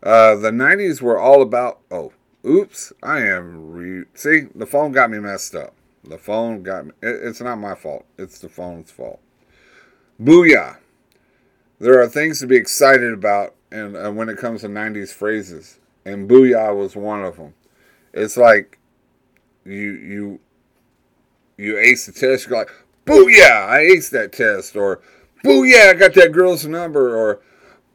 Uh, 0.03 0.35
the 0.35 0.51
90s 0.51 1.01
were 1.01 1.17
all 1.17 1.41
about. 1.41 1.79
Oh, 1.89 2.13
oops! 2.45 2.93
I 3.01 3.19
am 3.19 3.71
re. 3.71 4.05
See, 4.13 4.47
the 4.53 4.65
phone 4.65 4.91
got 4.91 5.09
me 5.09 5.19
messed 5.19 5.55
up. 5.55 5.73
The 6.03 6.17
phone 6.17 6.63
got 6.63 6.85
me. 6.85 6.91
It, 7.01 7.15
it's 7.23 7.41
not 7.41 7.57
my 7.57 7.75
fault. 7.75 8.05
It's 8.17 8.39
the 8.39 8.49
phone's 8.49 8.91
fault. 8.91 9.19
Booyah! 10.21 10.77
There 11.79 12.01
are 12.01 12.07
things 12.07 12.39
to 12.39 12.47
be 12.47 12.55
excited 12.55 13.13
about, 13.13 13.53
and 13.71 13.95
uh, 13.95 14.11
when 14.11 14.29
it 14.29 14.37
comes 14.37 14.61
to 14.61 14.67
90s 14.67 15.13
phrases, 15.13 15.79
and 16.05 16.27
booyah 16.29 16.75
was 16.75 16.95
one 16.95 17.23
of 17.23 17.37
them. 17.37 17.53
It's 18.13 18.35
like 18.35 18.79
you 19.63 19.91
you 19.91 20.39
you 21.57 21.77
ace 21.77 22.07
the 22.07 22.13
test, 22.13 22.47
you're 22.47 22.57
like, 22.57 22.71
booyah, 23.05 23.67
I 23.67 23.79
aced 23.81 24.09
that 24.11 24.31
test, 24.31 24.75
or 24.75 25.01
booyah, 25.43 25.89
I 25.89 25.93
got 25.93 26.13
that 26.15 26.31
girl's 26.31 26.65
number, 26.65 27.15
or 27.15 27.41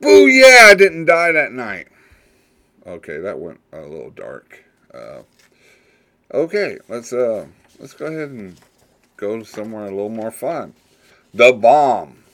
booyah, 0.01 0.71
I 0.71 0.75
didn't 0.75 1.07
die 1.07 1.33
that 1.33 1.53
night. 1.53 1.89
Okay, 2.87 3.19
that 3.19 3.39
went 3.39 3.61
a 3.73 3.81
little 3.81 4.11
dark. 4.11 4.65
Uh, 4.95 5.23
okay, 6.33 6.79
let's 6.89 7.13
uh 7.13 7.47
let's 7.81 7.95
go 7.95 8.07
ahead 8.07 8.29
and 8.31 8.61
go 9.17 9.43
somewhere 9.43 9.87
a 9.87 9.91
little 9.91 10.09
more 10.09 10.31
fun. 10.31 10.75
The 11.35 11.53
bomb. 11.53 12.25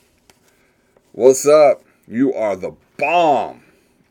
What's 1.12 1.46
up? 1.46 1.82
You 2.06 2.34
are 2.34 2.56
the 2.56 2.74
bomb. 2.96 3.62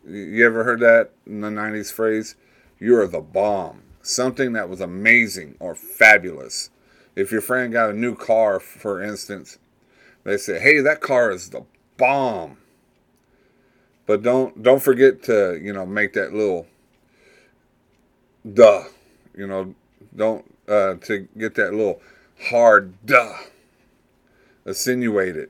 You 0.07 0.45
ever 0.45 0.63
heard 0.63 0.79
that 0.79 1.11
in 1.25 1.41
the 1.41 1.49
90s 1.49 1.91
phrase? 1.91 2.35
You 2.79 2.97
are 2.97 3.07
the 3.07 3.21
bomb 3.21 3.81
something 4.07 4.53
that 4.53 4.69
was 4.69 4.81
amazing 4.81 5.55
or 5.59 5.75
fabulous. 5.75 6.69
If 7.15 7.31
your 7.31 7.41
friend 7.41 7.73
got 7.73 7.89
a 7.89 7.93
new 7.93 8.15
car, 8.15 8.59
for 8.59 9.01
instance, 9.01 9.57
they 10.23 10.37
say, 10.37 10.59
"Hey, 10.59 10.79
that 10.81 11.01
car 11.01 11.31
is 11.31 11.49
the 11.49 11.65
bomb." 11.97 12.57
But 14.05 14.21
don't 14.21 14.63
don't 14.63 14.81
forget 14.81 15.23
to 15.23 15.59
you 15.61 15.73
know 15.73 15.85
make 15.85 16.13
that 16.13 16.33
little 16.33 16.67
duh, 18.51 18.85
you 19.35 19.47
know, 19.47 19.75
don't 20.15 20.45
uh, 20.67 20.95
to 20.95 21.27
get 21.37 21.55
that 21.55 21.73
little 21.73 22.01
hard 22.49 22.93
duh, 23.05 23.37
insinuate 24.67 25.35
it, 25.35 25.49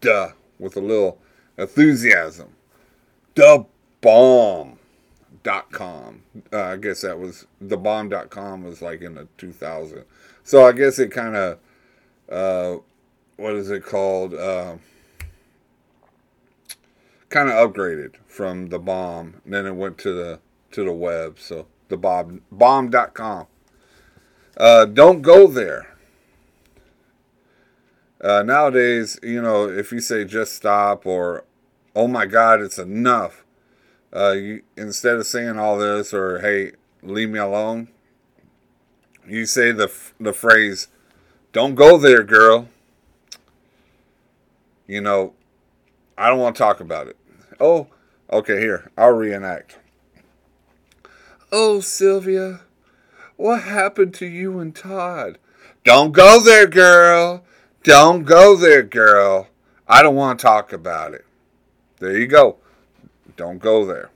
duh, 0.00 0.28
with 0.58 0.76
a 0.76 0.80
little 0.80 1.18
enthusiasm. 1.58 2.54
The 3.34 3.66
bomb 4.00 4.78
dot 5.42 5.72
com. 5.72 6.22
Uh, 6.52 6.62
I 6.62 6.76
guess 6.76 7.00
that 7.00 7.18
was 7.18 7.46
the 7.60 7.76
bomb 7.76 8.10
dot 8.10 8.30
com 8.30 8.62
was 8.62 8.82
like 8.82 9.00
in 9.00 9.14
the 9.14 9.26
2000. 9.38 10.04
So 10.44 10.66
I 10.66 10.72
guess 10.72 10.98
it 10.98 11.10
kind 11.10 11.34
of 11.36 11.58
uh, 12.28 12.80
what 13.36 13.54
is 13.54 13.70
it 13.70 13.84
called? 13.84 14.34
Uh, 14.34 14.76
kind 17.30 17.48
of 17.48 17.72
upgraded 17.72 18.16
from 18.26 18.68
the 18.68 18.78
bomb. 18.78 19.40
And 19.44 19.54
Then 19.54 19.66
it 19.66 19.74
went 19.74 19.98
to 19.98 20.12
the 20.12 20.40
to 20.72 20.84
the 20.84 20.92
web. 20.92 21.38
So 21.38 21.66
the 21.88 21.96
bomb 21.96 22.42
bomb.com. 22.52 23.46
Uh, 24.56 24.84
don't 24.84 25.22
go 25.22 25.46
there. 25.46 25.89
Uh, 28.22 28.42
nowadays, 28.42 29.18
you 29.22 29.40
know, 29.40 29.68
if 29.68 29.92
you 29.92 30.00
say 30.00 30.24
just 30.24 30.54
stop 30.54 31.06
or 31.06 31.44
oh 31.96 32.06
my 32.06 32.26
God, 32.26 32.60
it's 32.60 32.78
enough, 32.78 33.44
uh, 34.14 34.32
you, 34.32 34.62
instead 34.76 35.16
of 35.16 35.26
saying 35.26 35.58
all 35.58 35.78
this 35.78 36.12
or 36.12 36.40
hey, 36.40 36.72
leave 37.02 37.30
me 37.30 37.38
alone, 37.38 37.88
you 39.26 39.46
say 39.46 39.72
the 39.72 39.90
the 40.18 40.32
phrase, 40.32 40.88
"Don't 41.52 41.74
go 41.74 41.96
there, 41.96 42.22
girl." 42.22 42.68
You 44.86 45.00
know, 45.00 45.34
I 46.18 46.28
don't 46.28 46.40
want 46.40 46.56
to 46.56 46.62
talk 46.62 46.80
about 46.80 47.06
it. 47.06 47.16
Oh, 47.58 47.86
okay, 48.30 48.60
here 48.60 48.90
I'll 48.98 49.12
reenact. 49.12 49.78
Oh, 51.52 51.80
Sylvia, 51.80 52.60
what 53.36 53.62
happened 53.62 54.12
to 54.14 54.26
you 54.26 54.58
and 54.58 54.74
Todd? 54.74 55.38
Don't 55.84 56.12
go 56.12 56.40
there, 56.42 56.66
girl. 56.66 57.44
Don't 57.82 58.24
go 58.24 58.56
there, 58.56 58.82
girl. 58.82 59.48
I 59.88 60.02
don't 60.02 60.14
want 60.14 60.38
to 60.38 60.42
talk 60.42 60.72
about 60.72 61.14
it. 61.14 61.24
There 61.98 62.16
you 62.16 62.26
go. 62.26 62.58
Don't 63.36 63.58
go 63.58 63.86
there. 63.86 64.10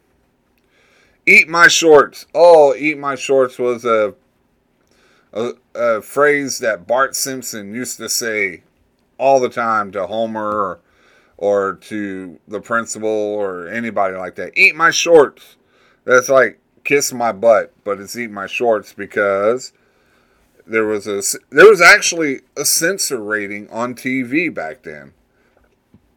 Eat 1.27 1.49
my 1.49 1.69
shorts. 1.69 2.27
Oh, 2.35 2.75
eat 2.75 2.99
my 2.99 3.15
shorts 3.15 3.59
was 3.59 3.87
a, 3.87 4.15
a, 5.33 5.53
a 5.75 6.03
phrase 6.03 6.59
that 6.59 6.87
Bart 6.87 7.17
Simpson 7.17 7.75
used 7.75 7.97
to 7.97 8.09
say 8.11 8.63
all 9.17 9.41
the 9.41 9.49
time 9.49 9.91
to 9.93 10.07
Homer 10.07 10.51
or, 10.51 10.81
or 11.39 11.75
to 11.75 12.39
the 12.47 12.61
principal 12.61 13.09
or 13.09 13.67
anybody 13.69 14.15
like 14.17 14.35
that. 14.35 14.57
Eat 14.57 14.75
my 14.77 14.91
shorts. 14.91 15.57
That's 16.05 16.29
like 16.29 16.61
kiss 16.85 17.15
my 17.15 17.33
butt, 17.33 17.73
but 17.83 17.99
it's 17.99 18.17
eat 18.17 18.31
my 18.31 18.47
shorts 18.47 18.93
because 18.93 19.73
there 20.67 20.87
was 20.87 21.07
a 21.07 21.23
there 21.51 21.69
was 21.69 21.81
actually 21.81 22.41
a 22.57 22.65
censor 22.65 23.23
rating 23.23 23.69
on 23.71 23.95
TV 23.95 24.53
back 24.53 24.83
then. 24.83 25.13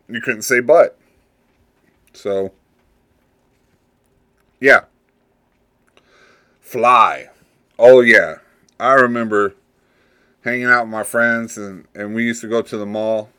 You 0.07 0.21
couldn't 0.21 0.43
say 0.43 0.61
butt. 0.61 0.97
So 2.13 2.51
yeah. 4.59 4.85
Fly. 6.61 7.29
Oh 7.77 8.01
yeah. 8.01 8.37
I 8.79 8.93
remember 8.93 9.55
hanging 10.43 10.65
out 10.65 10.85
with 10.85 10.91
my 10.91 11.03
friends 11.03 11.57
and, 11.57 11.85
and 11.93 12.15
we 12.15 12.23
used 12.23 12.41
to 12.41 12.47
go 12.47 12.61
to 12.61 12.77
the 12.77 12.85
mall 12.85 13.29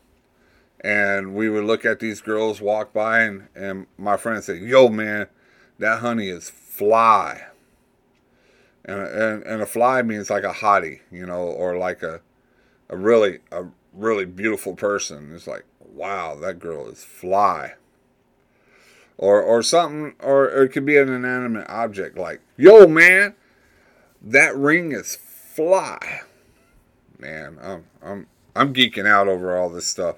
and 0.81 1.33
we 1.33 1.49
would 1.49 1.63
look 1.63 1.85
at 1.85 1.99
these 1.99 2.21
girls 2.21 2.61
walk 2.61 2.93
by 2.93 3.21
and, 3.21 3.47
and 3.55 3.87
my 3.97 4.15
friend 4.15 4.43
said, 4.43 4.61
Yo 4.61 4.89
man, 4.89 5.27
that 5.79 5.99
honey 5.99 6.29
is 6.29 6.49
fly. 6.49 7.48
And, 8.85 9.01
and 9.01 9.43
and 9.43 9.61
a 9.61 9.65
fly 9.65 10.01
means 10.01 10.29
like 10.29 10.43
a 10.43 10.53
hottie, 10.53 11.01
you 11.11 11.25
know, 11.25 11.41
or 11.41 11.77
like 11.77 12.01
a 12.01 12.21
a 12.89 12.97
really 12.97 13.39
a 13.51 13.65
really 13.93 14.25
beautiful 14.25 14.75
person. 14.75 15.33
It's 15.35 15.47
like, 15.47 15.65
wow, 15.79 16.35
that 16.35 16.59
girl 16.59 16.87
is 16.87 17.03
fly 17.03 17.73
or 19.19 19.41
or 19.41 19.61
something, 19.61 20.15
or, 20.19 20.45
or 20.45 20.63
it 20.63 20.69
could 20.69 20.85
be 20.85 20.97
an 20.97 21.09
inanimate 21.09 21.69
object 21.69 22.17
like, 22.17 22.39
yo, 22.57 22.87
man, 22.87 23.35
that 24.21 24.55
ring 24.55 24.93
is 24.93 25.15
fly. 25.15 26.21
Man, 27.19 27.57
I'm 27.61 27.83
I'm 28.01 28.27
I'm 28.55 28.73
geeking 28.73 29.05
out 29.05 29.27
over 29.27 29.57
all 29.57 29.69
this 29.69 29.85
stuff. 29.85 30.15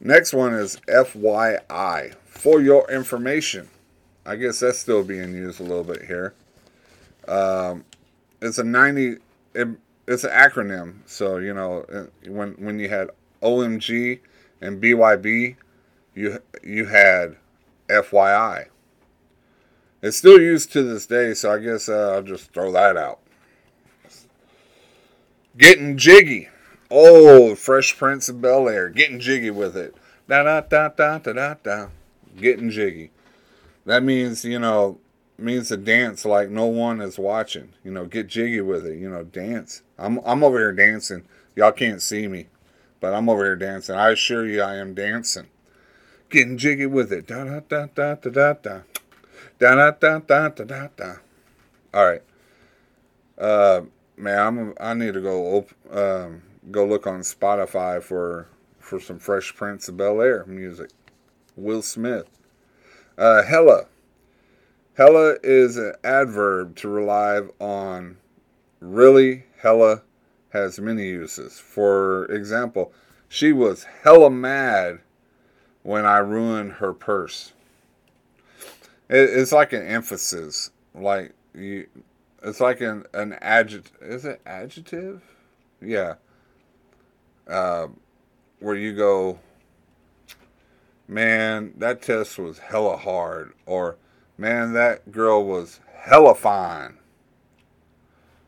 Next 0.00 0.32
one 0.32 0.52
is 0.52 0.78
FYI, 0.88 2.16
for 2.24 2.60
your 2.60 2.90
information. 2.90 3.68
I 4.26 4.34
guess 4.34 4.58
that's 4.58 4.80
still 4.80 5.04
being 5.04 5.32
used 5.32 5.60
a 5.60 5.62
little 5.62 5.84
bit 5.84 6.06
here. 6.06 6.34
Um, 7.28 7.84
it's 8.40 8.58
a 8.58 8.64
90, 8.64 9.16
it, 9.54 9.68
it's 10.06 10.24
an 10.24 10.30
acronym. 10.30 10.96
So, 11.06 11.38
you 11.38 11.54
know, 11.54 11.84
uh, 11.92 12.06
when, 12.28 12.52
when 12.52 12.78
you 12.78 12.88
had 12.88 13.10
OMG 13.42 14.20
and 14.60 14.82
BYB, 14.82 15.56
you, 16.14 16.38
you 16.62 16.86
had 16.86 17.36
FYI. 17.88 18.66
It's 20.02 20.16
still 20.16 20.40
used 20.40 20.72
to 20.72 20.82
this 20.82 21.06
day, 21.06 21.32
so 21.34 21.52
I 21.52 21.58
guess 21.58 21.88
uh, 21.88 22.14
I'll 22.14 22.22
just 22.22 22.52
throw 22.52 22.72
that 22.72 22.96
out. 22.96 23.20
Getting 25.56 25.96
jiggy. 25.96 26.48
Oh, 26.90 27.54
Fresh 27.54 27.96
Prince 27.96 28.28
of 28.28 28.40
Bel 28.40 28.68
Air. 28.68 28.88
Getting 28.88 29.20
jiggy 29.20 29.50
with 29.50 29.76
it. 29.76 29.94
Da 30.28 30.42
da 30.42 30.60
da 30.60 30.88
da 30.88 31.18
da 31.18 31.32
da 31.32 31.54
da. 31.62 31.86
Getting 32.36 32.70
jiggy. 32.70 33.10
That 33.84 34.02
means, 34.02 34.44
you 34.44 34.58
know, 34.58 34.98
means 35.42 35.68
to 35.68 35.76
dance 35.76 36.24
like 36.24 36.48
no 36.48 36.66
one 36.66 37.00
is 37.00 37.18
watching. 37.18 37.72
You 37.84 37.92
know, 37.92 38.06
get 38.06 38.26
jiggy 38.28 38.60
with 38.60 38.86
it. 38.86 38.98
You 38.98 39.10
know, 39.10 39.24
dance. 39.24 39.82
I'm 39.98 40.20
I'm 40.24 40.42
over 40.42 40.58
here 40.58 40.72
dancing. 40.72 41.24
Y'all 41.54 41.72
can't 41.72 42.00
see 42.00 42.28
me, 42.28 42.46
but 43.00 43.14
I'm 43.14 43.28
over 43.28 43.44
here 43.44 43.56
dancing. 43.56 43.94
I 43.94 44.10
assure 44.10 44.46
you, 44.46 44.62
I 44.62 44.76
am 44.76 44.94
dancing. 44.94 45.48
Getting 46.30 46.56
jiggy 46.58 46.86
with 46.86 47.12
it. 47.12 47.26
Da 47.26 47.44
da 47.44 47.60
da 47.60 47.86
da 47.94 48.14
da 48.14 48.30
da 48.30 48.52
da. 48.54 48.80
Da 49.58 49.74
da 49.74 49.90
da 49.90 50.18
da 50.18 50.48
da 50.48 50.88
da. 50.96 51.14
All 51.94 52.06
right. 52.06 52.22
Uh, 53.38 53.82
man, 54.16 54.38
I'm 54.38 54.74
I 54.80 54.94
need 54.94 55.14
to 55.14 55.20
go 55.20 55.56
op- 55.56 55.94
um, 55.94 56.42
go 56.70 56.86
look 56.86 57.06
on 57.06 57.20
Spotify 57.20 58.02
for 58.02 58.48
for 58.78 58.98
some 59.00 59.18
Fresh 59.18 59.54
Prince 59.56 59.88
of 59.88 59.96
Bel 59.96 60.20
Air 60.20 60.44
music. 60.46 60.90
Will 61.56 61.82
Smith. 61.82 62.26
Uh, 63.18 63.42
hella. 63.42 63.86
Hella 64.94 65.36
is 65.42 65.76
an 65.78 65.94
adverb 66.04 66.76
to 66.76 66.88
rely 66.88 67.40
on 67.58 68.18
really. 68.80 69.44
Hella 69.60 70.02
has 70.50 70.78
many 70.78 71.06
uses. 71.06 71.58
For 71.58 72.26
example, 72.26 72.92
she 73.28 73.52
was 73.52 73.84
hella 74.02 74.28
mad 74.28 75.00
when 75.82 76.04
I 76.04 76.18
ruined 76.18 76.72
her 76.74 76.92
purse. 76.92 77.52
It's 79.08 79.52
like 79.52 79.72
an 79.72 79.86
emphasis, 79.86 80.70
like 80.94 81.32
you. 81.54 81.86
It's 82.42 82.60
like 82.60 82.80
an 82.80 83.04
an 83.14 83.34
adjective. 83.40 83.96
Is 84.00 84.24
it 84.24 84.40
adjective? 84.44 85.22
Yeah. 85.80 86.14
Uh, 87.48 87.88
where 88.60 88.76
you 88.76 88.94
go, 88.94 89.38
man, 91.08 91.74
that 91.78 92.02
test 92.02 92.38
was 92.38 92.58
hella 92.58 92.96
hard, 92.96 93.52
or 93.66 93.96
man, 94.42 94.72
that 94.72 95.12
girl 95.12 95.44
was 95.44 95.78
hella 95.94 96.34
fine. 96.34 96.98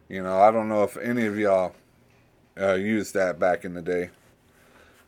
You 0.09 0.25
know, 0.25 0.41
I 0.41 0.51
don't 0.51 0.69
know 0.69 0.83
if 0.83 0.97
any 0.97 1.25
of 1.27 1.39
y'all 1.39 1.73
uh, 2.61 2.75
used 2.75 3.15
that 3.15 3.39
back 3.39 3.65
in 3.65 3.75
the 3.75 3.81
day, 3.81 4.11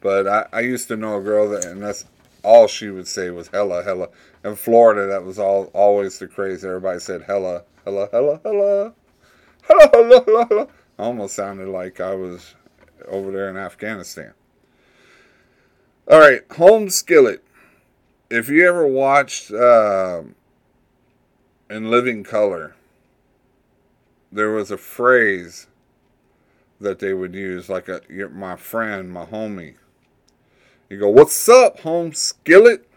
but 0.00 0.28
I, 0.28 0.46
I 0.52 0.60
used 0.60 0.86
to 0.88 0.96
know 0.96 1.18
a 1.18 1.20
girl 1.20 1.50
that, 1.50 1.64
and 1.64 1.82
that's 1.82 2.04
all 2.44 2.68
she 2.68 2.88
would 2.90 3.08
say 3.08 3.30
was 3.30 3.48
hella, 3.48 3.82
hella. 3.82 4.08
In 4.44 4.54
Florida, 4.54 5.08
that 5.08 5.24
was 5.24 5.40
all 5.40 5.64
always 5.74 6.20
the 6.20 6.28
craze. 6.28 6.64
Everybody 6.64 7.00
said 7.00 7.22
hella, 7.22 7.64
hella, 7.84 8.08
hella, 8.12 8.40
hella, 8.44 8.94
hella, 9.68 9.90
hella, 9.90 10.22
hella, 10.24 10.46
hella. 10.48 10.68
Almost 11.00 11.34
sounded 11.34 11.66
like 11.66 12.00
I 12.00 12.14
was 12.14 12.54
over 13.08 13.32
there 13.32 13.50
in 13.50 13.56
Afghanistan. 13.56 14.32
All 16.08 16.20
right, 16.20 16.42
home 16.52 16.90
skillet. 16.90 17.42
If 18.30 18.48
you 18.48 18.68
ever 18.68 18.86
watched 18.86 19.50
uh, 19.50 20.22
in 21.68 21.90
Living 21.90 22.22
Color, 22.22 22.74
there 24.30 24.50
was 24.50 24.70
a 24.70 24.76
phrase 24.76 25.66
that 26.80 26.98
they 26.98 27.14
would 27.14 27.34
use, 27.34 27.68
like 27.68 27.88
uh, 27.88 28.00
a 28.10 28.28
my 28.28 28.56
friend, 28.56 29.10
my 29.10 29.24
homie. 29.24 29.74
You 30.88 30.98
go, 30.98 31.08
"What's 31.08 31.48
up, 31.48 31.80
home 31.80 32.12
skillet?" 32.12 32.88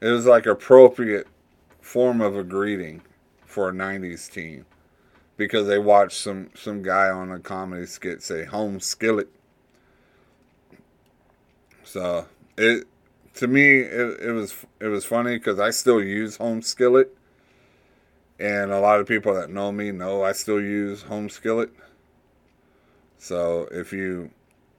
It 0.00 0.08
was 0.08 0.26
like 0.26 0.46
appropriate 0.46 1.26
form 1.80 2.20
of 2.20 2.36
a 2.36 2.42
greeting 2.42 3.02
for 3.44 3.68
a 3.68 3.72
'90s 3.72 4.30
teen 4.30 4.64
because 5.36 5.66
they 5.66 5.78
watched 5.78 6.18
some 6.18 6.50
some 6.54 6.82
guy 6.82 7.08
on 7.08 7.30
a 7.30 7.38
comedy 7.38 7.86
skit 7.86 8.22
say 8.22 8.44
"home 8.44 8.80
skillet." 8.80 9.28
So 11.84 12.26
it 12.56 12.86
to 13.34 13.46
me 13.46 13.78
it, 13.80 14.20
it 14.20 14.32
was 14.32 14.54
it 14.80 14.88
was 14.88 15.04
funny 15.04 15.36
because 15.38 15.58
I 15.58 15.70
still 15.70 16.02
use 16.02 16.36
home 16.36 16.62
skillet, 16.62 17.14
and 18.38 18.70
a 18.70 18.80
lot 18.80 19.00
of 19.00 19.06
people 19.06 19.34
that 19.34 19.50
know 19.50 19.72
me 19.72 19.90
know 19.92 20.22
I 20.22 20.32
still 20.32 20.60
use 20.60 21.02
home 21.02 21.28
skillet. 21.28 21.70
So 23.18 23.68
if 23.70 23.92
you 23.92 24.30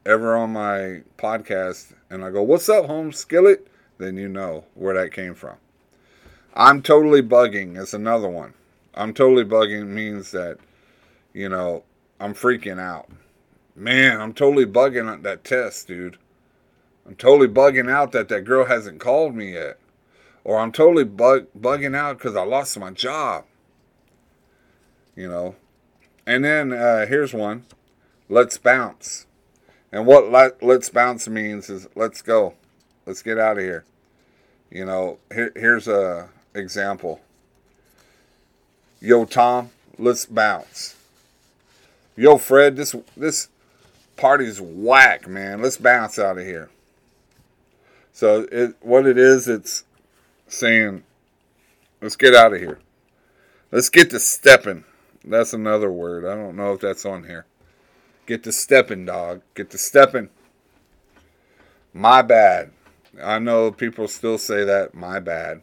ever 0.06 0.36
on 0.36 0.52
my 0.52 1.02
podcast 1.18 1.94
and 2.10 2.24
I 2.24 2.32
go, 2.32 2.44
"What's 2.44 2.70
up, 2.70 2.86
home 2.86 3.12
skillet?" 3.12 3.68
then 3.98 4.18
you 4.18 4.28
know 4.28 4.66
where 4.74 4.94
that 4.96 5.14
came 5.14 5.34
from. 5.34 5.56
I'm 6.54 6.82
totally 6.82 7.22
bugging 7.22 7.82
It's 7.82 7.94
another 7.94 8.30
one. 8.30 8.54
I'm 8.94 9.14
totally 9.14 9.46
bugging 9.46 9.88
means 9.88 10.32
that, 10.32 10.58
you 11.34 11.50
know, 11.50 11.84
I'm 12.20 12.34
freaking 12.34 12.80
out. 12.80 13.10
Man, 13.76 14.22
I'm 14.22 14.34
totally 14.34 14.66
bugging 14.66 15.24
that 15.24 15.44
test, 15.44 15.88
dude. 15.88 16.18
I'm 17.06 17.16
totally 17.16 17.48
bugging 17.48 17.90
out 17.90 18.12
that 18.14 18.30
that 18.30 18.46
girl 18.46 18.66
hasn't 18.66 19.00
called 19.00 19.36
me 19.36 19.54
yet. 19.54 19.78
Or 20.44 20.60
I'm 20.60 20.72
totally 20.72 21.04
bug, 21.04 21.48
bugging 21.58 21.96
out 21.96 22.18
because 22.18 22.36
I 22.36 22.44
lost 22.44 22.78
my 22.78 22.92
job. 22.92 23.46
You 25.16 25.28
know. 25.30 25.56
And 26.26 26.44
then 26.44 26.72
uh, 26.72 27.06
here's 27.06 27.34
one. 27.34 27.66
Let's 28.30 28.58
bounce. 28.58 29.26
And 29.92 30.06
what 30.06 30.32
let, 30.32 30.64
let's 30.64 30.90
bounce 30.90 31.28
means 31.28 31.70
is 31.70 31.88
let's 31.96 32.22
go. 32.22 32.56
Let's 33.06 33.22
get 33.22 33.38
out 33.38 33.58
of 33.58 33.64
here. 33.64 33.86
You 34.72 34.86
know, 34.86 35.20
here, 35.32 35.52
here's 35.56 35.88
a 35.88 36.30
example. 36.56 37.22
Yo, 39.00 39.26
Tom, 39.26 39.70
let's 40.00 40.26
bounce. 40.26 40.96
Yo, 42.16 42.38
Fred, 42.38 42.76
this 42.76 42.96
this 43.16 43.50
party's 44.16 44.60
whack, 44.62 45.28
man. 45.28 45.62
Let's 45.62 45.78
bounce 45.78 46.18
out 46.18 46.38
of 46.38 46.46
here. 46.46 46.70
So 48.14 48.48
it 48.52 48.76
what 48.80 49.08
it 49.08 49.18
is, 49.18 49.48
it's 49.48 49.84
saying, 50.48 51.04
let's 52.00 52.16
get 52.16 52.36
out 52.36 52.54
of 52.54 52.60
here. 52.60 52.80
Let's 53.72 53.90
get 53.90 54.12
to 54.12 54.20
stepping. 54.20 54.84
That's 55.26 55.52
another 55.52 55.92
word. 55.92 56.26
I 56.26 56.36
don't 56.36 56.56
know 56.56 56.74
if 56.74 56.80
that's 56.80 57.06
on 57.06 57.24
here. 57.24 57.48
Get 58.28 58.44
to 58.44 58.52
stepping, 58.52 59.06
dog. 59.06 59.42
Get 59.56 59.72
to 59.72 59.80
stepping. 59.80 60.30
My 61.92 62.22
bad. 62.22 62.72
I 63.22 63.40
know 63.40 63.72
people 63.72 64.08
still 64.08 64.38
say 64.38 64.64
that. 64.64 64.94
My 64.94 65.20
bad. 65.20 65.62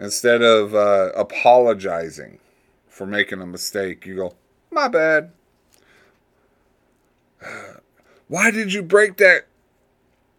Instead 0.00 0.42
of 0.42 0.74
uh, 0.74 1.12
apologizing 1.14 2.40
for 2.88 3.06
making 3.06 3.40
a 3.40 3.46
mistake, 3.46 4.04
you 4.06 4.16
go, 4.16 4.34
my 4.72 4.88
bad. 4.88 5.30
Why 8.28 8.50
did 8.50 8.72
you 8.72 8.82
break 8.82 9.18
that 9.18 9.46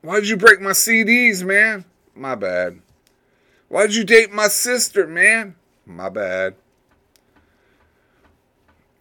why 0.06 0.20
did 0.20 0.30
you 0.30 0.38
break 0.38 0.62
my 0.62 0.72
CDs, 0.72 1.44
man? 1.44 1.84
My 2.14 2.36
bad. 2.36 2.80
Why 3.70 3.88
did 3.88 3.96
you 3.96 4.04
date 4.04 4.32
my 4.32 4.48
sister, 4.48 5.08
man? 5.08 5.56
My 5.86 6.10
bad. 6.10 6.56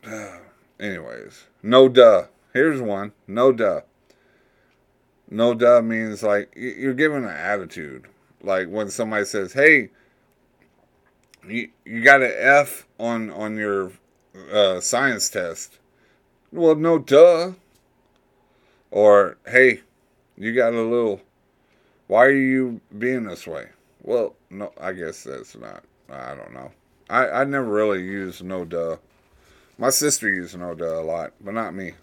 Anyways, 0.80 1.44
no 1.62 1.88
duh. 1.88 2.24
Here's 2.54 2.80
one. 2.80 3.12
No 3.26 3.52
duh. 3.52 3.82
No 5.30 5.52
duh 5.54 5.82
means 5.82 6.22
like 6.22 6.52
you're 6.56 6.94
giving 6.94 7.24
an 7.24 7.30
attitude. 7.30 8.06
Like 8.42 8.68
when 8.68 8.88
somebody 8.88 9.24
says, 9.24 9.52
"Hey, 9.52 9.90
you, 11.46 11.70
you 11.84 12.02
got 12.02 12.22
an 12.22 12.32
F 12.34 12.86
on 12.98 13.30
on 13.30 13.56
your 13.56 13.92
uh, 14.52 14.80
science 14.80 15.28
test." 15.28 15.78
Well, 16.52 16.76
no 16.76 16.98
duh. 16.98 17.52
Or, 18.90 19.38
"Hey, 19.46 19.80
you 20.36 20.54
got 20.54 20.72
a 20.72 20.82
little. 20.82 21.20
Why 22.06 22.26
are 22.26 22.30
you 22.32 22.80
being 22.98 23.24
this 23.24 23.46
way? 23.46 23.68
Well, 24.02 24.34
no, 24.50 24.72
I 24.80 24.92
guess 24.92 25.24
that's 25.24 25.56
not. 25.56 25.84
I 26.10 26.34
don't 26.34 26.52
know. 26.52 26.70
I, 27.08 27.28
I 27.28 27.44
never 27.44 27.66
really 27.66 28.02
used 28.02 28.44
no 28.44 28.64
duh. 28.64 28.96
My 29.78 29.90
sister 29.90 30.28
used 30.28 30.58
no 30.58 30.74
duh 30.74 31.00
a 31.00 31.02
lot, 31.02 31.32
but 31.40 31.54
not 31.54 31.74
me. 31.74 31.94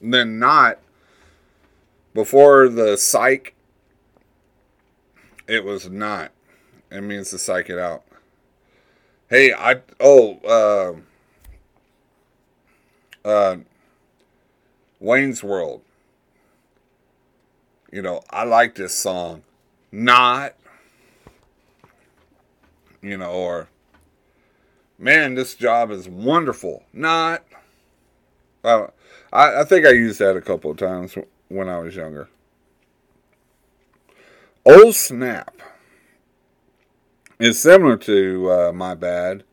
And 0.00 0.12
then 0.12 0.38
not 0.38 0.78
before 2.12 2.68
the 2.68 2.96
psych. 2.96 3.54
It 5.46 5.64
was 5.64 5.88
not. 5.88 6.32
It 6.90 7.02
means 7.02 7.30
to 7.30 7.38
psych 7.38 7.70
it 7.70 7.78
out. 7.78 8.04
Hey, 9.28 9.52
I 9.52 9.80
oh 10.00 11.02
uh 13.24 13.28
uh 13.28 13.56
Wayne's 15.00 15.42
World 15.42 15.82
you 17.94 18.02
know, 18.02 18.20
I 18.28 18.42
like 18.42 18.74
this 18.74 18.92
song. 18.92 19.44
Not, 19.92 20.54
you 23.00 23.16
know, 23.16 23.30
or, 23.30 23.68
man, 24.98 25.36
this 25.36 25.54
job 25.54 25.92
is 25.92 26.08
wonderful. 26.08 26.82
Not, 26.92 27.44
I, 28.64 28.88
I 29.32 29.62
think 29.62 29.86
I 29.86 29.90
used 29.90 30.18
that 30.18 30.36
a 30.36 30.40
couple 30.40 30.72
of 30.72 30.76
times 30.76 31.14
when 31.46 31.68
I 31.68 31.78
was 31.78 31.94
younger. 31.94 32.28
Oh 34.66 34.90
snap 34.90 35.54
is 37.38 37.62
similar 37.62 37.96
to 37.98 38.50
uh, 38.50 38.72
my 38.72 38.96
bad, 38.96 39.44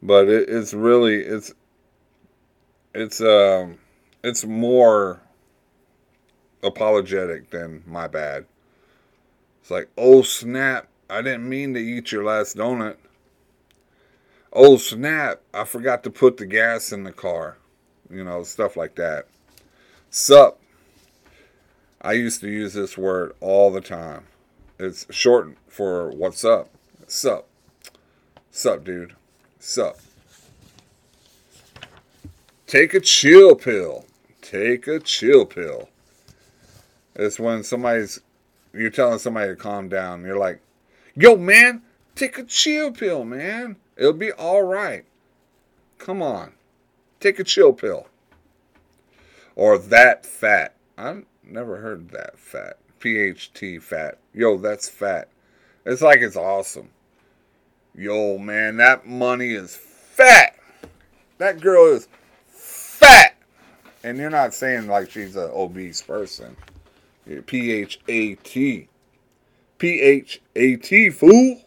but 0.00 0.28
it, 0.28 0.48
it's 0.48 0.72
really 0.72 1.16
it's 1.22 1.52
it's 2.94 3.20
um 3.20 3.78
it's 4.22 4.44
more 4.44 5.22
apologetic 6.62 7.50
than 7.50 7.82
my 7.86 8.06
bad. 8.06 8.46
It's 9.60 9.70
like 9.70 9.88
oh 9.96 10.22
snap, 10.22 10.88
I 11.10 11.22
didn't 11.22 11.48
mean 11.48 11.74
to 11.74 11.80
eat 11.80 12.12
your 12.12 12.24
last 12.24 12.56
donut. 12.56 12.96
Oh 14.52 14.76
snap, 14.76 15.40
I 15.52 15.64
forgot 15.64 16.02
to 16.04 16.10
put 16.10 16.36
the 16.36 16.46
gas 16.46 16.92
in 16.92 17.04
the 17.04 17.12
car. 17.12 17.58
You 18.10 18.24
know, 18.24 18.42
stuff 18.44 18.76
like 18.76 18.94
that. 18.96 19.26
Sup. 20.10 20.60
I 22.00 22.12
used 22.12 22.40
to 22.40 22.48
use 22.48 22.72
this 22.72 22.96
word 22.96 23.34
all 23.40 23.72
the 23.72 23.80
time. 23.80 24.24
It's 24.78 25.06
shortened 25.10 25.56
for 25.68 26.10
what's 26.10 26.44
up. 26.44 26.70
Sup. 27.06 27.48
Sup, 28.50 28.84
dude. 28.84 29.14
Sup. 29.58 29.98
Take 32.66 32.94
a 32.94 33.00
chill 33.00 33.54
pill. 33.54 34.06
Take 34.40 34.86
a 34.86 35.00
chill 35.00 35.46
pill. 35.46 35.88
It's 37.16 37.40
when 37.40 37.64
somebody's, 37.64 38.20
you're 38.72 38.90
telling 38.90 39.18
somebody 39.18 39.48
to 39.50 39.56
calm 39.56 39.88
down. 39.88 40.24
You're 40.24 40.38
like, 40.38 40.60
yo, 41.14 41.36
man, 41.36 41.82
take 42.14 42.38
a 42.38 42.44
chill 42.44 42.92
pill, 42.92 43.24
man. 43.24 43.76
It'll 43.96 44.12
be 44.12 44.32
all 44.32 44.62
right. 44.62 45.04
Come 45.98 46.20
on. 46.22 46.52
Take 47.20 47.38
a 47.38 47.44
chill 47.44 47.72
pill. 47.72 48.06
Or 49.54 49.78
that 49.78 50.26
fat. 50.26 50.74
I've 50.98 51.24
never 51.42 51.78
heard 51.78 52.10
that 52.10 52.38
fat. 52.38 52.78
PHT 53.00 53.82
fat. 53.82 54.18
Yo, 54.34 54.58
that's 54.58 54.88
fat. 54.88 55.28
It's 55.86 56.02
like 56.02 56.20
it's 56.20 56.36
awesome. 56.36 56.90
Yo, 57.94 58.36
man, 58.36 58.76
that 58.76 59.06
money 59.06 59.52
is 59.52 59.74
fat. 59.74 60.54
That 61.38 61.60
girl 61.60 61.94
is 61.94 62.08
fat. 62.46 63.36
And 64.04 64.18
you're 64.18 64.28
not 64.28 64.52
saying 64.52 64.86
like 64.86 65.10
she's 65.10 65.36
an 65.36 65.50
obese 65.54 66.02
person. 66.02 66.56
P 67.46 67.72
H 67.72 68.00
A 68.08 68.34
T. 68.36 68.88
P 69.78 70.00
H 70.00 70.40
A 70.54 70.76
T, 70.76 71.10
fool. 71.10 71.62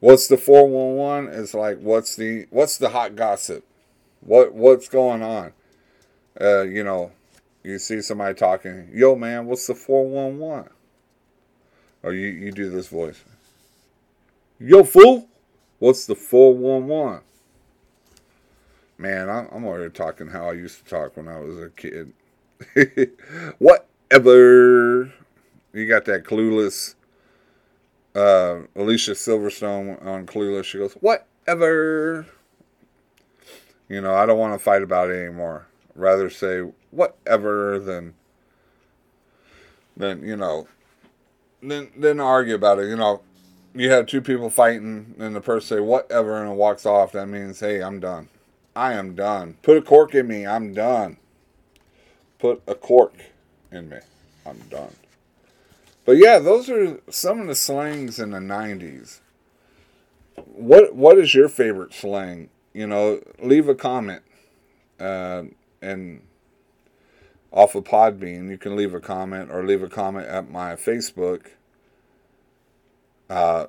What's 0.00 0.28
the 0.28 0.36
411? 0.36 1.40
It's 1.40 1.54
like 1.54 1.78
what's 1.80 2.14
the 2.16 2.46
what's 2.50 2.76
the 2.76 2.90
hot 2.90 3.16
gossip? 3.16 3.64
What 4.20 4.52
what's 4.52 4.88
going 4.88 5.22
on? 5.22 5.52
Uh, 6.38 6.62
you 6.62 6.84
know, 6.84 7.12
you 7.62 7.78
see 7.78 8.02
somebody 8.02 8.34
talking, 8.34 8.90
yo 8.92 9.16
man, 9.16 9.46
what's 9.46 9.66
the 9.66 9.74
411? 9.74 10.70
Or 12.02 12.12
you, 12.12 12.28
you 12.28 12.52
do 12.52 12.68
this 12.68 12.88
voice. 12.88 13.24
Yo 14.60 14.84
fool, 14.84 15.26
what's 15.78 16.04
the 16.04 16.14
411? 16.14 17.22
Man, 18.98 19.30
I'm, 19.30 19.48
I'm 19.50 19.64
already 19.64 19.90
talking 19.90 20.28
how 20.28 20.50
I 20.50 20.52
used 20.52 20.84
to 20.84 20.90
talk 20.90 21.16
when 21.16 21.28
I 21.28 21.40
was 21.40 21.58
a 21.58 21.70
kid. 21.70 22.12
Whatever. 24.14 25.12
You 25.72 25.88
got 25.88 26.04
that 26.04 26.22
clueless 26.22 26.94
uh, 28.14 28.60
Alicia 28.76 29.10
Silverstone 29.10 30.00
on 30.06 30.24
Clueless. 30.24 30.66
She 30.66 30.78
goes, 30.78 30.92
whatever. 30.94 32.24
You 33.88 34.00
know, 34.00 34.14
I 34.14 34.24
don't 34.24 34.38
want 34.38 34.54
to 34.54 34.60
fight 34.60 34.84
about 34.84 35.10
it 35.10 35.16
anymore. 35.18 35.66
Rather 35.96 36.30
say 36.30 36.60
whatever 36.92 37.80
than 37.80 38.14
than 39.96 40.24
you 40.24 40.36
know 40.36 40.68
then 41.60 41.90
then 41.96 42.20
argue 42.20 42.54
about 42.54 42.78
it. 42.78 42.88
You 42.88 42.96
know, 42.96 43.20
you 43.74 43.90
have 43.90 44.06
two 44.06 44.22
people 44.22 44.48
fighting, 44.48 45.16
and 45.18 45.34
the 45.34 45.40
person 45.40 45.78
say 45.78 45.80
whatever 45.80 46.40
and 46.40 46.52
it 46.52 46.54
walks 46.54 46.86
off. 46.86 47.12
That 47.12 47.26
means, 47.26 47.58
hey, 47.58 47.82
I'm 47.82 47.98
done. 47.98 48.28
I 48.76 48.92
am 48.92 49.16
done. 49.16 49.56
Put 49.62 49.76
a 49.76 49.82
cork 49.82 50.14
in 50.14 50.28
me. 50.28 50.46
I'm 50.46 50.72
done. 50.72 51.16
Put 52.38 52.62
a 52.68 52.76
cork 52.76 53.33
in 53.74 53.88
me. 53.88 53.98
I'm 54.46 54.58
done. 54.70 54.94
But 56.04 56.18
yeah, 56.18 56.38
those 56.38 56.68
are 56.68 57.00
some 57.10 57.40
of 57.40 57.46
the 57.46 57.54
slangs 57.54 58.18
in 58.18 58.30
the 58.30 58.38
'90s. 58.38 59.20
What 60.36 60.94
What 60.94 61.18
is 61.18 61.34
your 61.34 61.48
favorite 61.48 61.94
slang? 61.94 62.50
You 62.72 62.86
know, 62.86 63.20
leave 63.40 63.68
a 63.68 63.74
comment, 63.74 64.22
uh, 65.00 65.44
and 65.80 66.22
off 67.52 67.74
of 67.76 67.84
Podbean, 67.84 68.50
you 68.50 68.58
can 68.58 68.74
leave 68.74 68.94
a 68.94 69.00
comment 69.00 69.50
or 69.50 69.64
leave 69.64 69.82
a 69.82 69.88
comment 69.88 70.26
at 70.26 70.50
my 70.50 70.74
Facebook. 70.74 71.52
Uh, 73.30 73.66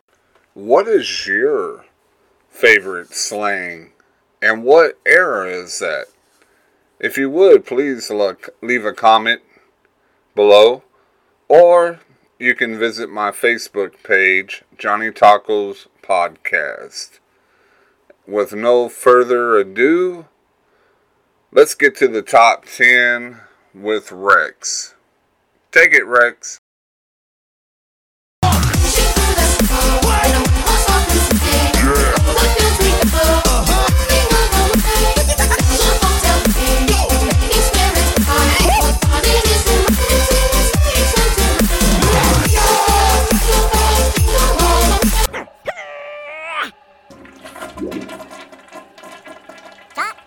what 0.56 0.88
is 0.88 1.28
your 1.28 1.86
favorite 2.50 3.14
slang, 3.14 3.92
and 4.42 4.64
what 4.64 4.98
era 5.06 5.50
is 5.50 5.80
that? 5.80 6.08
If 7.00 7.18
you 7.18 7.30
would, 7.30 7.66
please 7.66 8.10
look, 8.10 8.50
leave 8.62 8.86
a 8.86 8.94
comment 8.94 9.42
below, 10.36 10.84
or 11.48 12.00
you 12.38 12.54
can 12.54 12.78
visit 12.78 13.10
my 13.10 13.32
Facebook 13.32 14.04
page, 14.04 14.64
Johnny 14.78 15.10
Tacos 15.10 15.88
Podcast. 16.04 17.20
With 18.28 18.54
no 18.54 18.90
further 18.90 19.56
ado, 19.56 20.26
let's 21.52 21.76
get 21.76 21.96
to 21.98 22.08
the 22.08 22.22
top 22.22 22.66
10 22.66 23.40
with 23.74 24.12
Rex. 24.12 24.96
Take 25.72 25.94
it, 25.94 26.06
Rex. 26.06 26.60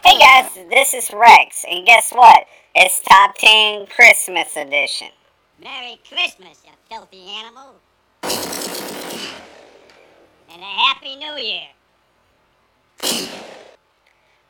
Hey 0.09 0.18
guys, 0.18 0.49
this 0.71 0.94
is 0.94 1.11
Rex, 1.12 1.66
and 1.71 1.85
guess 1.85 2.12
what? 2.12 2.47
It's 2.75 2.99
Top 3.01 3.35
10 3.35 3.88
Christmas 3.88 4.57
Edition. 4.57 5.09
Merry 5.62 6.01
Christmas, 6.09 6.62
you 6.64 6.73
filthy 6.88 7.29
animal. 7.29 7.75
And 10.51 10.62
a 10.62 10.64
Happy 10.64 11.14
New 11.16 11.37
Year. 11.37 11.66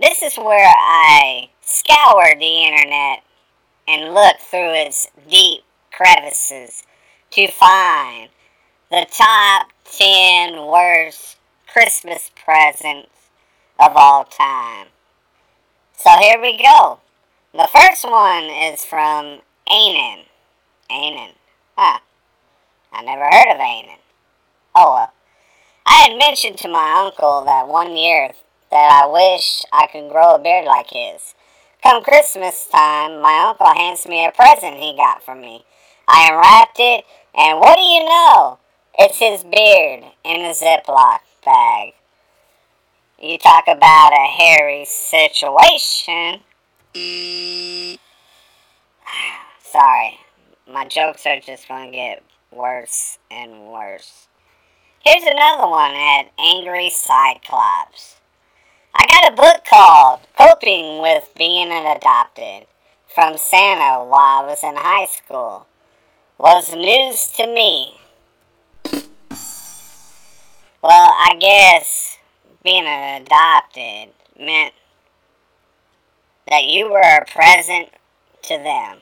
This 0.00 0.22
is 0.22 0.36
where 0.36 0.72
I 0.72 1.50
scour 1.60 2.36
the 2.38 2.64
internet 2.64 3.24
and 3.88 4.14
look 4.14 4.36
through 4.38 4.74
its 4.74 5.08
deep 5.28 5.64
crevices 5.90 6.84
to 7.32 7.50
find 7.50 8.28
the 8.92 9.08
top 9.10 9.72
10 9.86 10.66
worst 10.66 11.36
Christmas 11.66 12.30
presents 12.44 13.10
of 13.80 13.96
all 13.96 14.22
time. 14.22 14.86
So 16.00 16.10
here 16.10 16.40
we 16.40 16.56
go. 16.56 17.00
The 17.52 17.68
first 17.74 18.04
one 18.04 18.44
is 18.44 18.84
from 18.84 19.40
Anan. 19.68 20.26
Anan. 20.88 21.32
Huh. 21.76 21.98
I 22.92 23.02
never 23.02 23.24
heard 23.24 23.52
of 23.52 23.58
Anan. 23.58 23.98
Oh 24.76 24.94
well. 24.94 25.12
I 25.84 26.06
had 26.08 26.16
mentioned 26.16 26.56
to 26.58 26.68
my 26.68 27.02
uncle 27.04 27.44
that 27.46 27.66
one 27.66 27.96
year 27.96 28.30
that 28.70 29.02
I 29.02 29.10
wish 29.10 29.64
I 29.72 29.88
could 29.88 30.08
grow 30.08 30.36
a 30.36 30.38
beard 30.38 30.66
like 30.66 30.90
his. 30.90 31.34
Come 31.82 32.04
Christmas 32.04 32.68
time, 32.70 33.20
my 33.20 33.48
uncle 33.48 33.74
hands 33.74 34.06
me 34.06 34.24
a 34.24 34.30
present 34.30 34.76
he 34.76 34.94
got 34.96 35.24
for 35.24 35.34
me. 35.34 35.64
I 36.06 36.28
unwrapped 36.30 36.78
it, 36.78 37.06
and 37.36 37.58
what 37.58 37.76
do 37.76 37.82
you 37.82 38.04
know? 38.04 38.60
It's 38.96 39.18
his 39.18 39.42
beard 39.42 40.04
in 40.24 40.42
a 40.42 40.54
Ziploc 40.54 41.18
bag. 41.44 41.94
You 43.20 43.36
talk 43.36 43.64
about 43.66 44.12
a 44.12 44.26
hairy 44.26 44.84
situation. 44.84 46.40
Sorry, 49.60 50.20
my 50.70 50.86
jokes 50.86 51.26
are 51.26 51.40
just 51.40 51.66
going 51.66 51.90
to 51.90 51.96
get 51.96 52.22
worse 52.52 53.18
and 53.28 53.72
worse. 53.72 54.28
Here's 55.00 55.24
another 55.24 55.66
one 55.68 55.96
at 55.96 56.30
Angry 56.38 56.90
Cyclops. 56.90 58.20
I 58.94 59.04
got 59.08 59.32
a 59.32 59.36
book 59.36 59.64
called 59.68 60.20
Coping 60.38 61.02
with 61.02 61.28
Being 61.36 61.72
an 61.72 61.96
Adopted. 61.96 62.68
from 63.12 63.36
Santa 63.36 64.04
while 64.04 64.44
I 64.44 64.46
was 64.46 64.62
in 64.62 64.76
high 64.76 65.06
school 65.06 65.66
was 66.38 66.72
news 66.72 67.26
to 67.36 67.48
me. 67.52 67.94
Well, 70.80 71.12
I 71.18 71.36
guess 71.40 72.17
being 72.62 72.86
adopted 72.86 74.10
meant 74.38 74.74
that 76.48 76.64
you 76.64 76.90
were 76.90 77.00
a 77.00 77.24
present 77.24 77.88
to 78.42 78.58
them. 78.58 78.98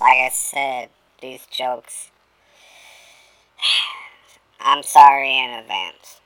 Like 0.00 0.16
I 0.16 0.30
said, 0.32 0.88
these 1.20 1.46
jokes. 1.46 2.10
I'm 4.60 4.82
sorry 4.82 5.38
in 5.38 5.50
advance. 5.50 6.20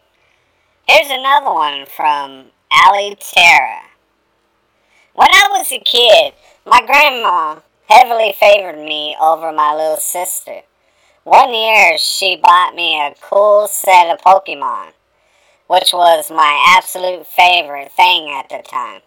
Here's 0.88 1.10
another 1.10 1.52
one 1.52 1.86
from 1.86 2.46
Ali 2.70 3.16
Terra. 3.18 3.80
When 5.14 5.30
I 5.30 5.48
was 5.50 5.72
a 5.72 5.78
kid, 5.78 6.34
my 6.66 6.80
grandma 6.84 7.60
heavily 7.88 8.34
favored 8.38 8.78
me 8.78 9.16
over 9.20 9.52
my 9.52 9.74
little 9.74 9.96
sister. 9.96 10.62
One 11.24 11.54
year, 11.54 11.96
she 11.96 12.36
bought 12.36 12.74
me 12.74 13.00
a 13.00 13.14
cool 13.18 13.66
set 13.66 14.12
of 14.12 14.20
Pokemon, 14.20 14.92
which 15.68 15.94
was 15.94 16.30
my 16.30 16.76
absolute 16.76 17.26
favorite 17.26 17.90
thing 17.92 18.28
at 18.28 18.50
the 18.50 18.62
time. 18.62 19.00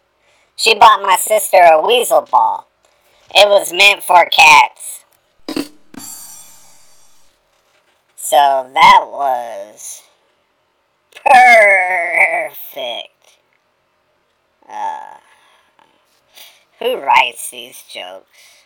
She 0.56 0.74
bought 0.74 1.04
my 1.04 1.16
sister 1.16 1.58
a 1.58 1.86
Weasel 1.86 2.22
Ball. 2.22 2.68
It 3.36 3.48
was 3.48 3.72
meant 3.72 4.02
for 4.02 4.28
cats. 4.32 5.06
So 8.16 8.68
that 8.74 9.06
was 9.06 10.02
perfect. 11.24 13.14
Uh, 14.68 15.18
who 16.80 16.98
writes 16.98 17.52
these 17.52 17.84
jokes? 17.84 18.57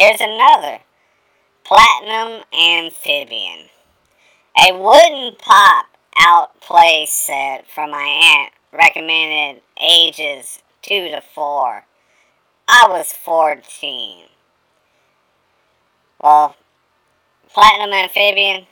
Here's 0.00 0.22
another 0.22 0.78
Platinum 1.62 2.44
Amphibian. 2.54 3.66
A 4.66 4.72
wooden 4.72 5.36
pop 5.36 5.88
out 6.16 6.58
play 6.62 7.04
set 7.06 7.70
from 7.70 7.90
my 7.90 8.00
aunt 8.00 8.54
recommended 8.72 9.60
ages 9.78 10.62
2 10.80 11.10
to 11.10 11.20
4. 11.20 11.84
I 12.66 12.86
was 12.88 13.12
14. 13.12 14.24
Well, 16.22 16.56
Platinum 17.52 17.92
Amphibian, 17.92 18.68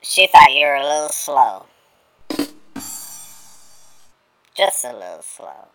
she 0.00 0.28
thought 0.28 0.52
you 0.52 0.64
were 0.64 0.76
a 0.76 0.84
little 0.84 1.08
slow. 1.08 1.66
Just 4.56 4.84
a 4.84 4.92
little 4.92 5.22
slow. 5.22 5.66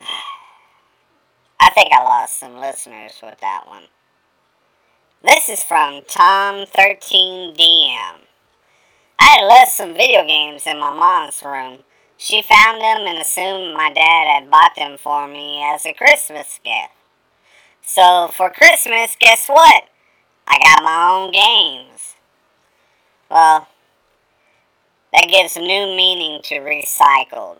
I 1.68 1.70
think 1.70 1.92
I 1.92 2.02
lost 2.02 2.40
some 2.40 2.56
listeners 2.56 3.20
with 3.22 3.40
that 3.40 3.64
one. 3.66 3.82
This 5.22 5.50
is 5.50 5.62
from 5.62 6.00
Tom13DM. 6.00 8.20
I 9.18 9.18
had 9.18 9.46
left 9.46 9.72
some 9.72 9.92
video 9.92 10.26
games 10.26 10.66
in 10.66 10.80
my 10.80 10.94
mom's 10.94 11.42
room. 11.42 11.80
She 12.16 12.40
found 12.40 12.80
them 12.80 13.06
and 13.06 13.18
assumed 13.18 13.74
my 13.74 13.92
dad 13.92 14.28
had 14.28 14.50
bought 14.50 14.76
them 14.76 14.96
for 14.96 15.28
me 15.28 15.62
as 15.62 15.84
a 15.84 15.92
Christmas 15.92 16.58
gift. 16.64 16.94
So 17.82 18.30
for 18.34 18.48
Christmas, 18.48 19.14
guess 19.20 19.46
what? 19.46 19.90
I 20.46 20.58
got 20.58 20.82
my 20.82 21.10
own 21.10 21.32
games. 21.32 22.14
Well, 23.30 23.68
that 25.12 25.28
gives 25.28 25.54
new 25.54 25.94
meaning 25.94 26.40
to 26.44 26.60
recycled. 26.60 27.58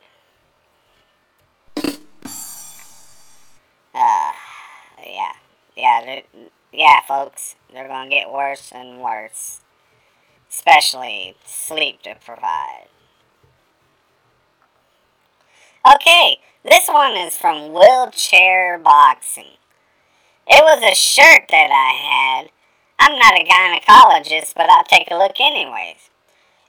Yeah, 6.72 7.00
folks, 7.06 7.56
they're 7.72 7.88
gonna 7.88 8.10
get 8.10 8.30
worse 8.32 8.70
and 8.74 9.00
worse, 9.00 9.60
especially 10.50 11.36
sleep 11.44 12.02
to 12.02 12.14
provide. 12.24 12.88
Okay, 15.94 16.40
this 16.64 16.88
one 16.88 17.16
is 17.16 17.36
from 17.36 17.72
Wheelchair 17.72 18.78
Boxing. 18.78 19.56
It 20.46 20.62
was 20.62 20.82
a 20.82 20.94
shirt 20.94 21.48
that 21.50 21.70
I 21.70 21.92
had. 21.92 22.50
I'm 22.98 23.18
not 23.18 23.38
a 23.38 23.44
gynecologist, 23.44 24.54
but 24.54 24.68
I'll 24.68 24.84
take 24.84 25.10
a 25.10 25.16
look 25.16 25.40
anyways. 25.40 26.10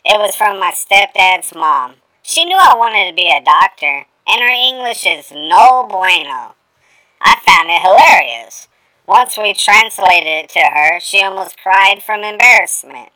It 0.05 0.19
was 0.19 0.35
from 0.35 0.59
my 0.59 0.71
stepdad's 0.71 1.53
mom. 1.53 1.95
She 2.21 2.45
knew 2.45 2.57
I 2.59 2.75
wanted 2.75 3.09
to 3.09 3.15
be 3.15 3.29
a 3.29 3.43
doctor, 3.43 4.05
and 4.27 4.41
her 4.41 4.47
English 4.47 5.05
is 5.05 5.31
no 5.31 5.85
bueno. 5.89 6.55
I 7.21 7.35
found 7.45 7.69
it 7.69 7.81
hilarious. 7.81 8.67
Once 9.09 9.39
we 9.39 9.55
translated 9.55 10.27
it 10.27 10.49
to 10.49 10.59
her, 10.59 10.99
she 10.99 11.23
almost 11.23 11.59
cried 11.59 11.99
from 11.99 12.23
embarrassment. 12.23 13.09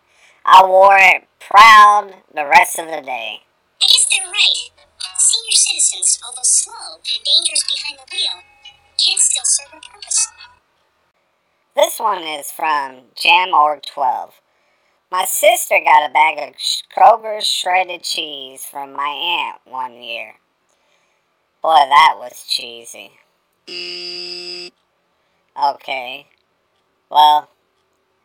I 0.44 0.66
wore 0.66 0.98
it 0.98 1.28
proud 1.40 2.16
the 2.34 2.48
rest 2.48 2.80
of 2.80 2.88
the 2.88 3.04
day. 3.04 3.44
I 3.80 3.86
guess 3.86 4.10
they're 4.10 4.28
right. 4.28 4.72
Senior 5.16 5.52
citizens, 5.52 6.20
although 6.26 6.42
slow 6.42 6.96
and 6.96 7.24
dangerous 7.24 7.64
behind 7.72 8.00
the 8.00 8.12
wheel, 8.12 8.42
can 8.98 9.20
still 9.20 9.44
serve 9.46 9.68
a 9.72 9.88
purpose. 9.88 10.30
This 11.76 12.00
one 12.00 12.24
is 12.24 12.50
from 12.50 13.12
JamOrg12. 13.16 14.32
My 15.12 15.26
sister 15.26 15.80
got 15.86 16.10
a 16.10 16.12
bag 16.12 16.40
of 16.40 16.56
Kroger's 16.98 17.46
shredded 17.46 18.02
cheese 18.02 18.66
from 18.66 18.94
my 18.94 19.10
aunt 19.10 19.62
one 19.72 20.02
year. 20.02 20.38
Boy, 21.62 21.76
that 21.76 22.16
was 22.18 22.46
cheesy. 22.50 23.12
Okay. 25.62 26.28
Well, 27.10 27.50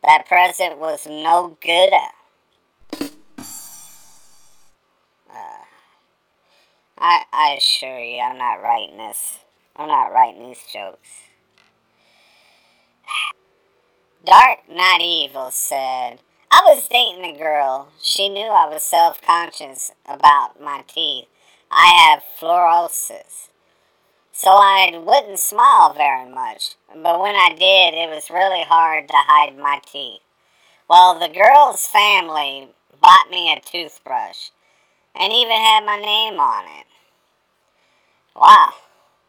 that 0.02 0.26
present 0.26 0.78
was 0.78 1.06
no 1.06 1.56
good. 1.60 1.92
Uh, 5.30 5.64
I, 6.96 7.22
I 7.32 7.54
assure 7.58 7.98
you, 7.98 8.20
I'm 8.20 8.38
not 8.38 8.62
writing 8.62 8.96
this. 8.96 9.38
I'm 9.76 9.88
not 9.88 10.12
writing 10.12 10.48
these 10.48 10.64
jokes. 10.72 11.08
Dark 14.24 14.60
Not 14.70 15.00
Evil 15.00 15.50
said, 15.50 16.20
I 16.50 16.62
was 16.66 16.88
dating 16.88 17.24
a 17.24 17.38
girl. 17.38 17.88
She 18.02 18.28
knew 18.28 18.46
I 18.46 18.66
was 18.68 18.82
self 18.82 19.20
conscious 19.20 19.92
about 20.06 20.60
my 20.60 20.82
teeth. 20.88 21.26
I 21.70 22.10
have 22.10 22.22
fluorosis 22.40 23.47
so 24.38 24.50
I 24.50 24.96
wouldn't 25.04 25.40
smile 25.40 25.92
very 25.94 26.30
much. 26.30 26.76
But 26.94 27.20
when 27.20 27.34
I 27.34 27.48
did, 27.58 27.92
it 27.92 28.08
was 28.08 28.30
really 28.30 28.62
hard 28.62 29.08
to 29.08 29.14
hide 29.16 29.58
my 29.58 29.80
teeth. 29.84 30.20
Well, 30.88 31.18
the 31.18 31.28
girl's 31.28 31.88
family 31.88 32.68
bought 33.02 33.30
me 33.32 33.52
a 33.52 33.60
toothbrush 33.60 34.50
and 35.18 35.32
even 35.32 35.56
had 35.56 35.84
my 35.84 35.98
name 36.00 36.38
on 36.38 36.64
it. 36.66 36.86
Wow, 38.36 38.74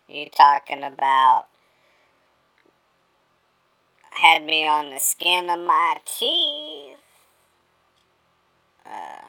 you 0.08 0.30
talking 0.30 0.84
about 0.84 1.46
had 4.12 4.44
me 4.44 4.68
on 4.68 4.92
the 4.92 5.00
skin 5.00 5.50
of 5.50 5.60
my 5.60 5.98
teeth? 6.06 6.98
Uh, 8.86 9.26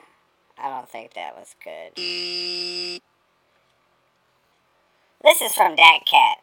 I 0.58 0.68
don't 0.68 0.90
think 0.90 1.14
that 1.14 1.34
was 1.34 1.54
good. 1.64 3.00
This 5.22 5.42
is 5.42 5.52
from 5.52 5.76
Dad 5.76 6.00
Cat. 6.10 6.38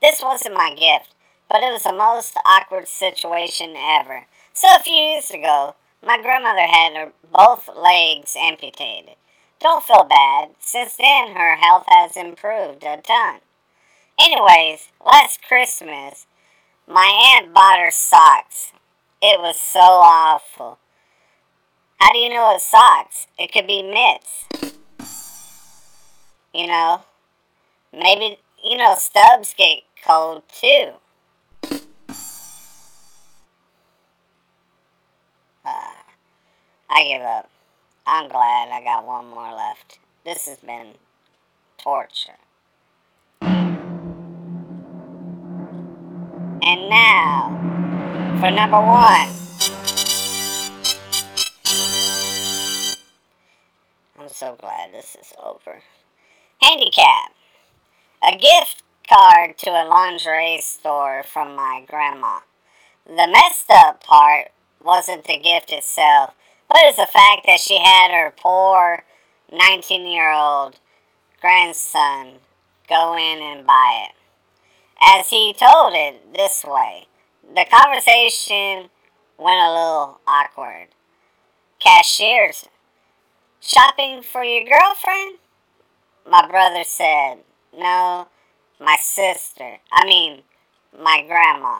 This 0.00 0.22
wasn't 0.22 0.54
my 0.54 0.74
gift, 0.74 1.14
but 1.50 1.62
it 1.62 1.70
was 1.70 1.82
the 1.82 1.92
most 1.92 2.34
awkward 2.46 2.88
situation 2.88 3.74
ever. 3.76 4.24
So 4.54 4.68
a 4.74 4.82
few 4.82 4.94
years 4.94 5.30
ago, 5.30 5.74
my 6.02 6.16
grandmother 6.16 6.66
had 6.66 6.96
her 6.96 7.12
both 7.30 7.68
legs 7.76 8.34
amputated. 8.38 9.16
Don't 9.60 9.84
feel 9.84 10.04
bad. 10.04 10.48
Since 10.60 10.96
then, 10.96 11.36
her 11.36 11.56
health 11.56 11.84
has 11.88 12.16
improved 12.16 12.84
a 12.84 13.02
ton. 13.02 13.40
Anyways, 14.18 14.88
last 15.04 15.42
Christmas, 15.42 16.26
my 16.88 17.36
aunt 17.36 17.52
bought 17.52 17.80
her 17.80 17.90
socks. 17.90 18.72
It 19.20 19.38
was 19.40 19.60
so 19.60 19.78
awful. 19.80 20.78
How 21.98 22.12
do 22.14 22.18
you 22.18 22.30
know 22.30 22.54
it's 22.54 22.66
socks? 22.66 23.26
It 23.38 23.52
could 23.52 23.66
be 23.66 23.82
mitts. 23.82 24.46
You 26.54 26.66
know? 26.66 27.02
Maybe, 27.92 28.38
you 28.62 28.76
know, 28.76 28.94
stubs 28.96 29.52
get 29.56 29.82
cold 30.06 30.44
too. 30.48 30.92
Uh, 35.64 35.94
I 36.88 37.04
give 37.04 37.22
up. 37.22 37.50
I'm 38.06 38.28
glad 38.28 38.68
I 38.70 38.80
got 38.84 39.06
one 39.06 39.26
more 39.26 39.52
left. 39.52 39.98
This 40.24 40.46
has 40.46 40.58
been 40.58 40.94
torture. 41.78 42.38
And 46.62 46.88
now, 46.88 47.48
for 48.38 48.50
number 48.50 48.80
one. 48.80 49.28
I'm 54.18 54.28
so 54.28 54.54
glad 54.60 54.92
this 54.92 55.16
is 55.20 55.32
over. 55.42 55.82
Handicap. 56.60 57.32
A 58.22 58.36
gift 58.36 58.82
card 59.08 59.56
to 59.58 59.70
a 59.70 59.88
lingerie 59.88 60.60
store 60.60 61.22
from 61.22 61.56
my 61.56 61.82
grandma. 61.88 62.40
The 63.06 63.26
messed 63.26 63.70
up 63.70 64.04
part 64.04 64.48
wasn't 64.84 65.24
the 65.24 65.38
gift 65.38 65.72
itself, 65.72 66.34
but 66.68 66.80
it's 66.82 66.98
the 66.98 67.06
fact 67.06 67.46
that 67.46 67.60
she 67.60 67.78
had 67.78 68.10
her 68.10 68.30
poor 68.36 69.04
19 69.50 70.06
year 70.06 70.30
old 70.30 70.78
grandson 71.40 72.40
go 72.90 73.16
in 73.16 73.40
and 73.40 73.66
buy 73.66 74.06
it. 74.10 74.14
As 75.00 75.30
he 75.30 75.54
told 75.54 75.94
it 75.94 76.34
this 76.34 76.62
way, 76.62 77.06
the 77.42 77.64
conversation 77.64 78.90
went 79.38 79.62
a 79.62 79.72
little 79.72 80.20
awkward. 80.26 80.88
Cashiers, 81.78 82.68
shopping 83.60 84.20
for 84.20 84.44
your 84.44 84.66
girlfriend? 84.66 85.38
My 86.30 86.46
brother 86.46 86.84
said, 86.84 87.38
no, 87.76 88.28
my 88.78 88.96
sister. 89.00 89.78
I 89.92 90.04
mean, 90.04 90.42
my 90.98 91.24
grandma. 91.26 91.78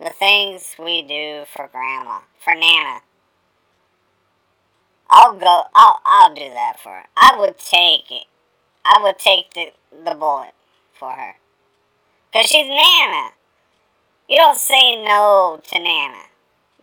The 0.00 0.10
things 0.10 0.76
we 0.78 1.02
do 1.02 1.44
for 1.52 1.68
grandma, 1.72 2.20
for 2.42 2.54
Nana. 2.54 3.00
I'll 5.10 5.34
go, 5.34 5.62
I'll, 5.74 6.00
I'll 6.04 6.34
do 6.34 6.48
that 6.50 6.78
for 6.80 6.90
her. 6.90 7.04
I 7.16 7.36
would 7.38 7.58
take 7.58 8.10
it. 8.10 8.26
I 8.84 9.00
would 9.02 9.18
take 9.18 9.52
the, 9.54 9.72
the 10.04 10.14
bullet 10.14 10.52
for 10.92 11.10
her. 11.10 11.34
Because 12.30 12.46
she's 12.46 12.68
Nana. 12.68 13.30
You 14.28 14.36
don't 14.36 14.58
say 14.58 15.02
no 15.02 15.60
to 15.62 15.78
Nana. 15.78 16.22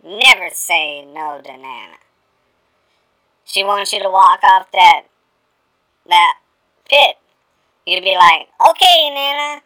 Never 0.04 0.50
say 0.52 1.04
no 1.04 1.40
to 1.42 1.52
Nana. 1.52 1.96
She 3.44 3.62
wants 3.62 3.92
you 3.92 4.02
to 4.02 4.10
walk 4.10 4.40
off 4.42 4.70
that 4.72 5.04
that 6.08 6.38
pit. 6.88 7.16
You'd 7.86 8.02
be 8.02 8.16
like, 8.16 8.48
okay, 8.70 9.10
Nana. 9.10 9.62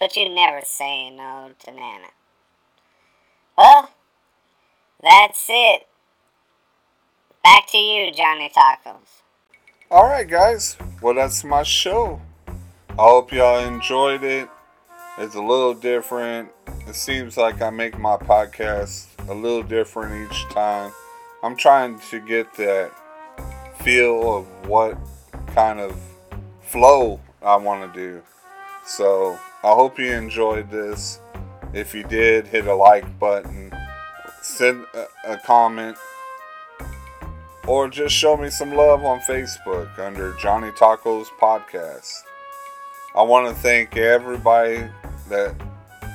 But 0.00 0.16
you'd 0.16 0.34
never 0.34 0.60
say 0.64 1.10
no 1.10 1.50
to 1.64 1.70
Nana. 1.70 2.08
Well, 3.56 3.90
that's 5.02 5.46
it. 5.48 5.86
Back 7.42 7.66
to 7.68 7.78
you, 7.78 8.12
Johnny 8.12 8.50
Tacos. 8.54 9.22
Alright, 9.90 10.28
guys. 10.28 10.76
Well, 11.00 11.14
that's 11.14 11.42
my 11.44 11.62
show. 11.62 12.20
I 12.90 13.02
hope 13.02 13.32
y'all 13.32 13.64
enjoyed 13.64 14.22
it. 14.22 14.48
It's 15.18 15.34
a 15.34 15.42
little 15.42 15.74
different. 15.74 16.50
It 16.86 16.94
seems 16.94 17.36
like 17.36 17.60
I 17.60 17.70
make 17.70 17.98
my 17.98 18.16
podcast 18.16 19.06
a 19.28 19.34
little 19.34 19.62
different 19.62 20.30
each 20.30 20.44
time. 20.50 20.92
I'm 21.42 21.56
trying 21.56 21.98
to 22.10 22.20
get 22.20 22.54
that 22.54 22.92
feel 23.80 24.38
of 24.38 24.68
what 24.68 24.98
kind 25.54 25.80
of 25.80 25.98
flow 26.62 27.20
I 27.42 27.56
want 27.56 27.92
to 27.92 28.00
do. 28.00 28.22
So 28.86 29.38
I 29.62 29.74
hope 29.74 29.98
you 29.98 30.12
enjoyed 30.12 30.70
this. 30.70 31.20
If 31.72 31.94
you 31.94 32.02
did, 32.04 32.46
hit 32.46 32.66
a 32.66 32.74
like 32.74 33.18
button, 33.18 33.72
send 34.42 34.84
a, 34.94 35.32
a 35.32 35.38
comment, 35.38 35.96
or 37.66 37.88
just 37.88 38.14
show 38.14 38.36
me 38.36 38.48
some 38.48 38.72
love 38.72 39.04
on 39.04 39.20
Facebook 39.20 39.98
under 39.98 40.32
Johnny 40.34 40.70
Tacos 40.70 41.26
Podcast. 41.40 42.22
I 43.14 43.22
want 43.22 43.54
to 43.54 43.62
thank 43.62 43.96
everybody 43.96 44.88
that 45.28 45.54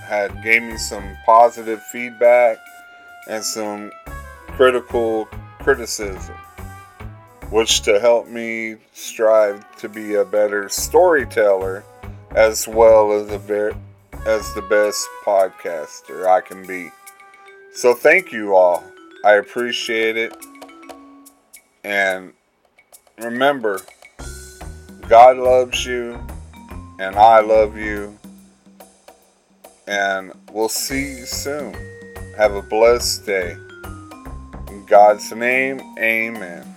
had 0.07 0.43
gave 0.43 0.63
me 0.63 0.77
some 0.77 1.17
positive 1.25 1.81
feedback 1.91 2.57
and 3.27 3.43
some 3.43 3.91
critical 4.47 5.25
criticism 5.59 6.35
which 7.53 7.81
to 7.83 7.99
help 7.99 8.27
me 8.27 8.75
strive 8.93 9.63
to 9.77 9.87
be 9.87 10.15
a 10.15 10.25
better 10.25 10.67
storyteller 10.67 11.83
as 12.31 12.67
well 12.67 13.11
as 13.11 13.29
a 13.29 13.37
ver- 13.37 13.77
as 14.25 14.51
the 14.55 14.61
best 14.63 15.07
podcaster 15.23 16.25
I 16.25 16.41
can 16.41 16.65
be. 16.65 16.89
So 17.75 17.93
thank 17.93 18.31
you 18.31 18.55
all. 18.55 18.83
I 19.23 19.33
appreciate 19.33 20.17
it. 20.17 20.35
And 21.83 22.33
remember, 23.19 23.81
God 25.07 25.37
loves 25.37 25.85
you 25.85 26.19
and 26.97 27.15
I 27.15 27.39
love 27.41 27.77
you. 27.77 28.17
And 29.85 30.31
we'll 30.51 30.69
see 30.69 31.19
you 31.19 31.25
soon. 31.27 31.75
Have 32.35 32.55
a 32.55 32.63
blessed 32.63 33.27
day. 33.27 33.51
In 34.69 34.83
God's 34.87 35.31
name, 35.31 35.79
amen. 35.99 36.72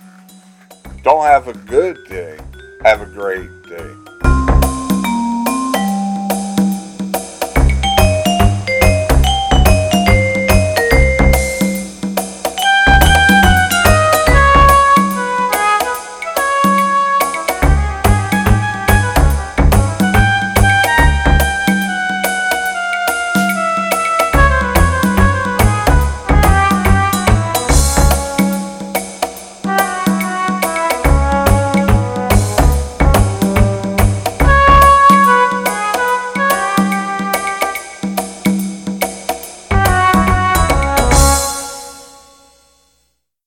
Don't 1.03 1.23
have 1.23 1.47
a 1.47 1.53
good 1.53 1.97
day. 2.07 2.37
Have 2.83 3.01
a 3.01 3.05
great 3.05 3.49
day. 3.63 4.06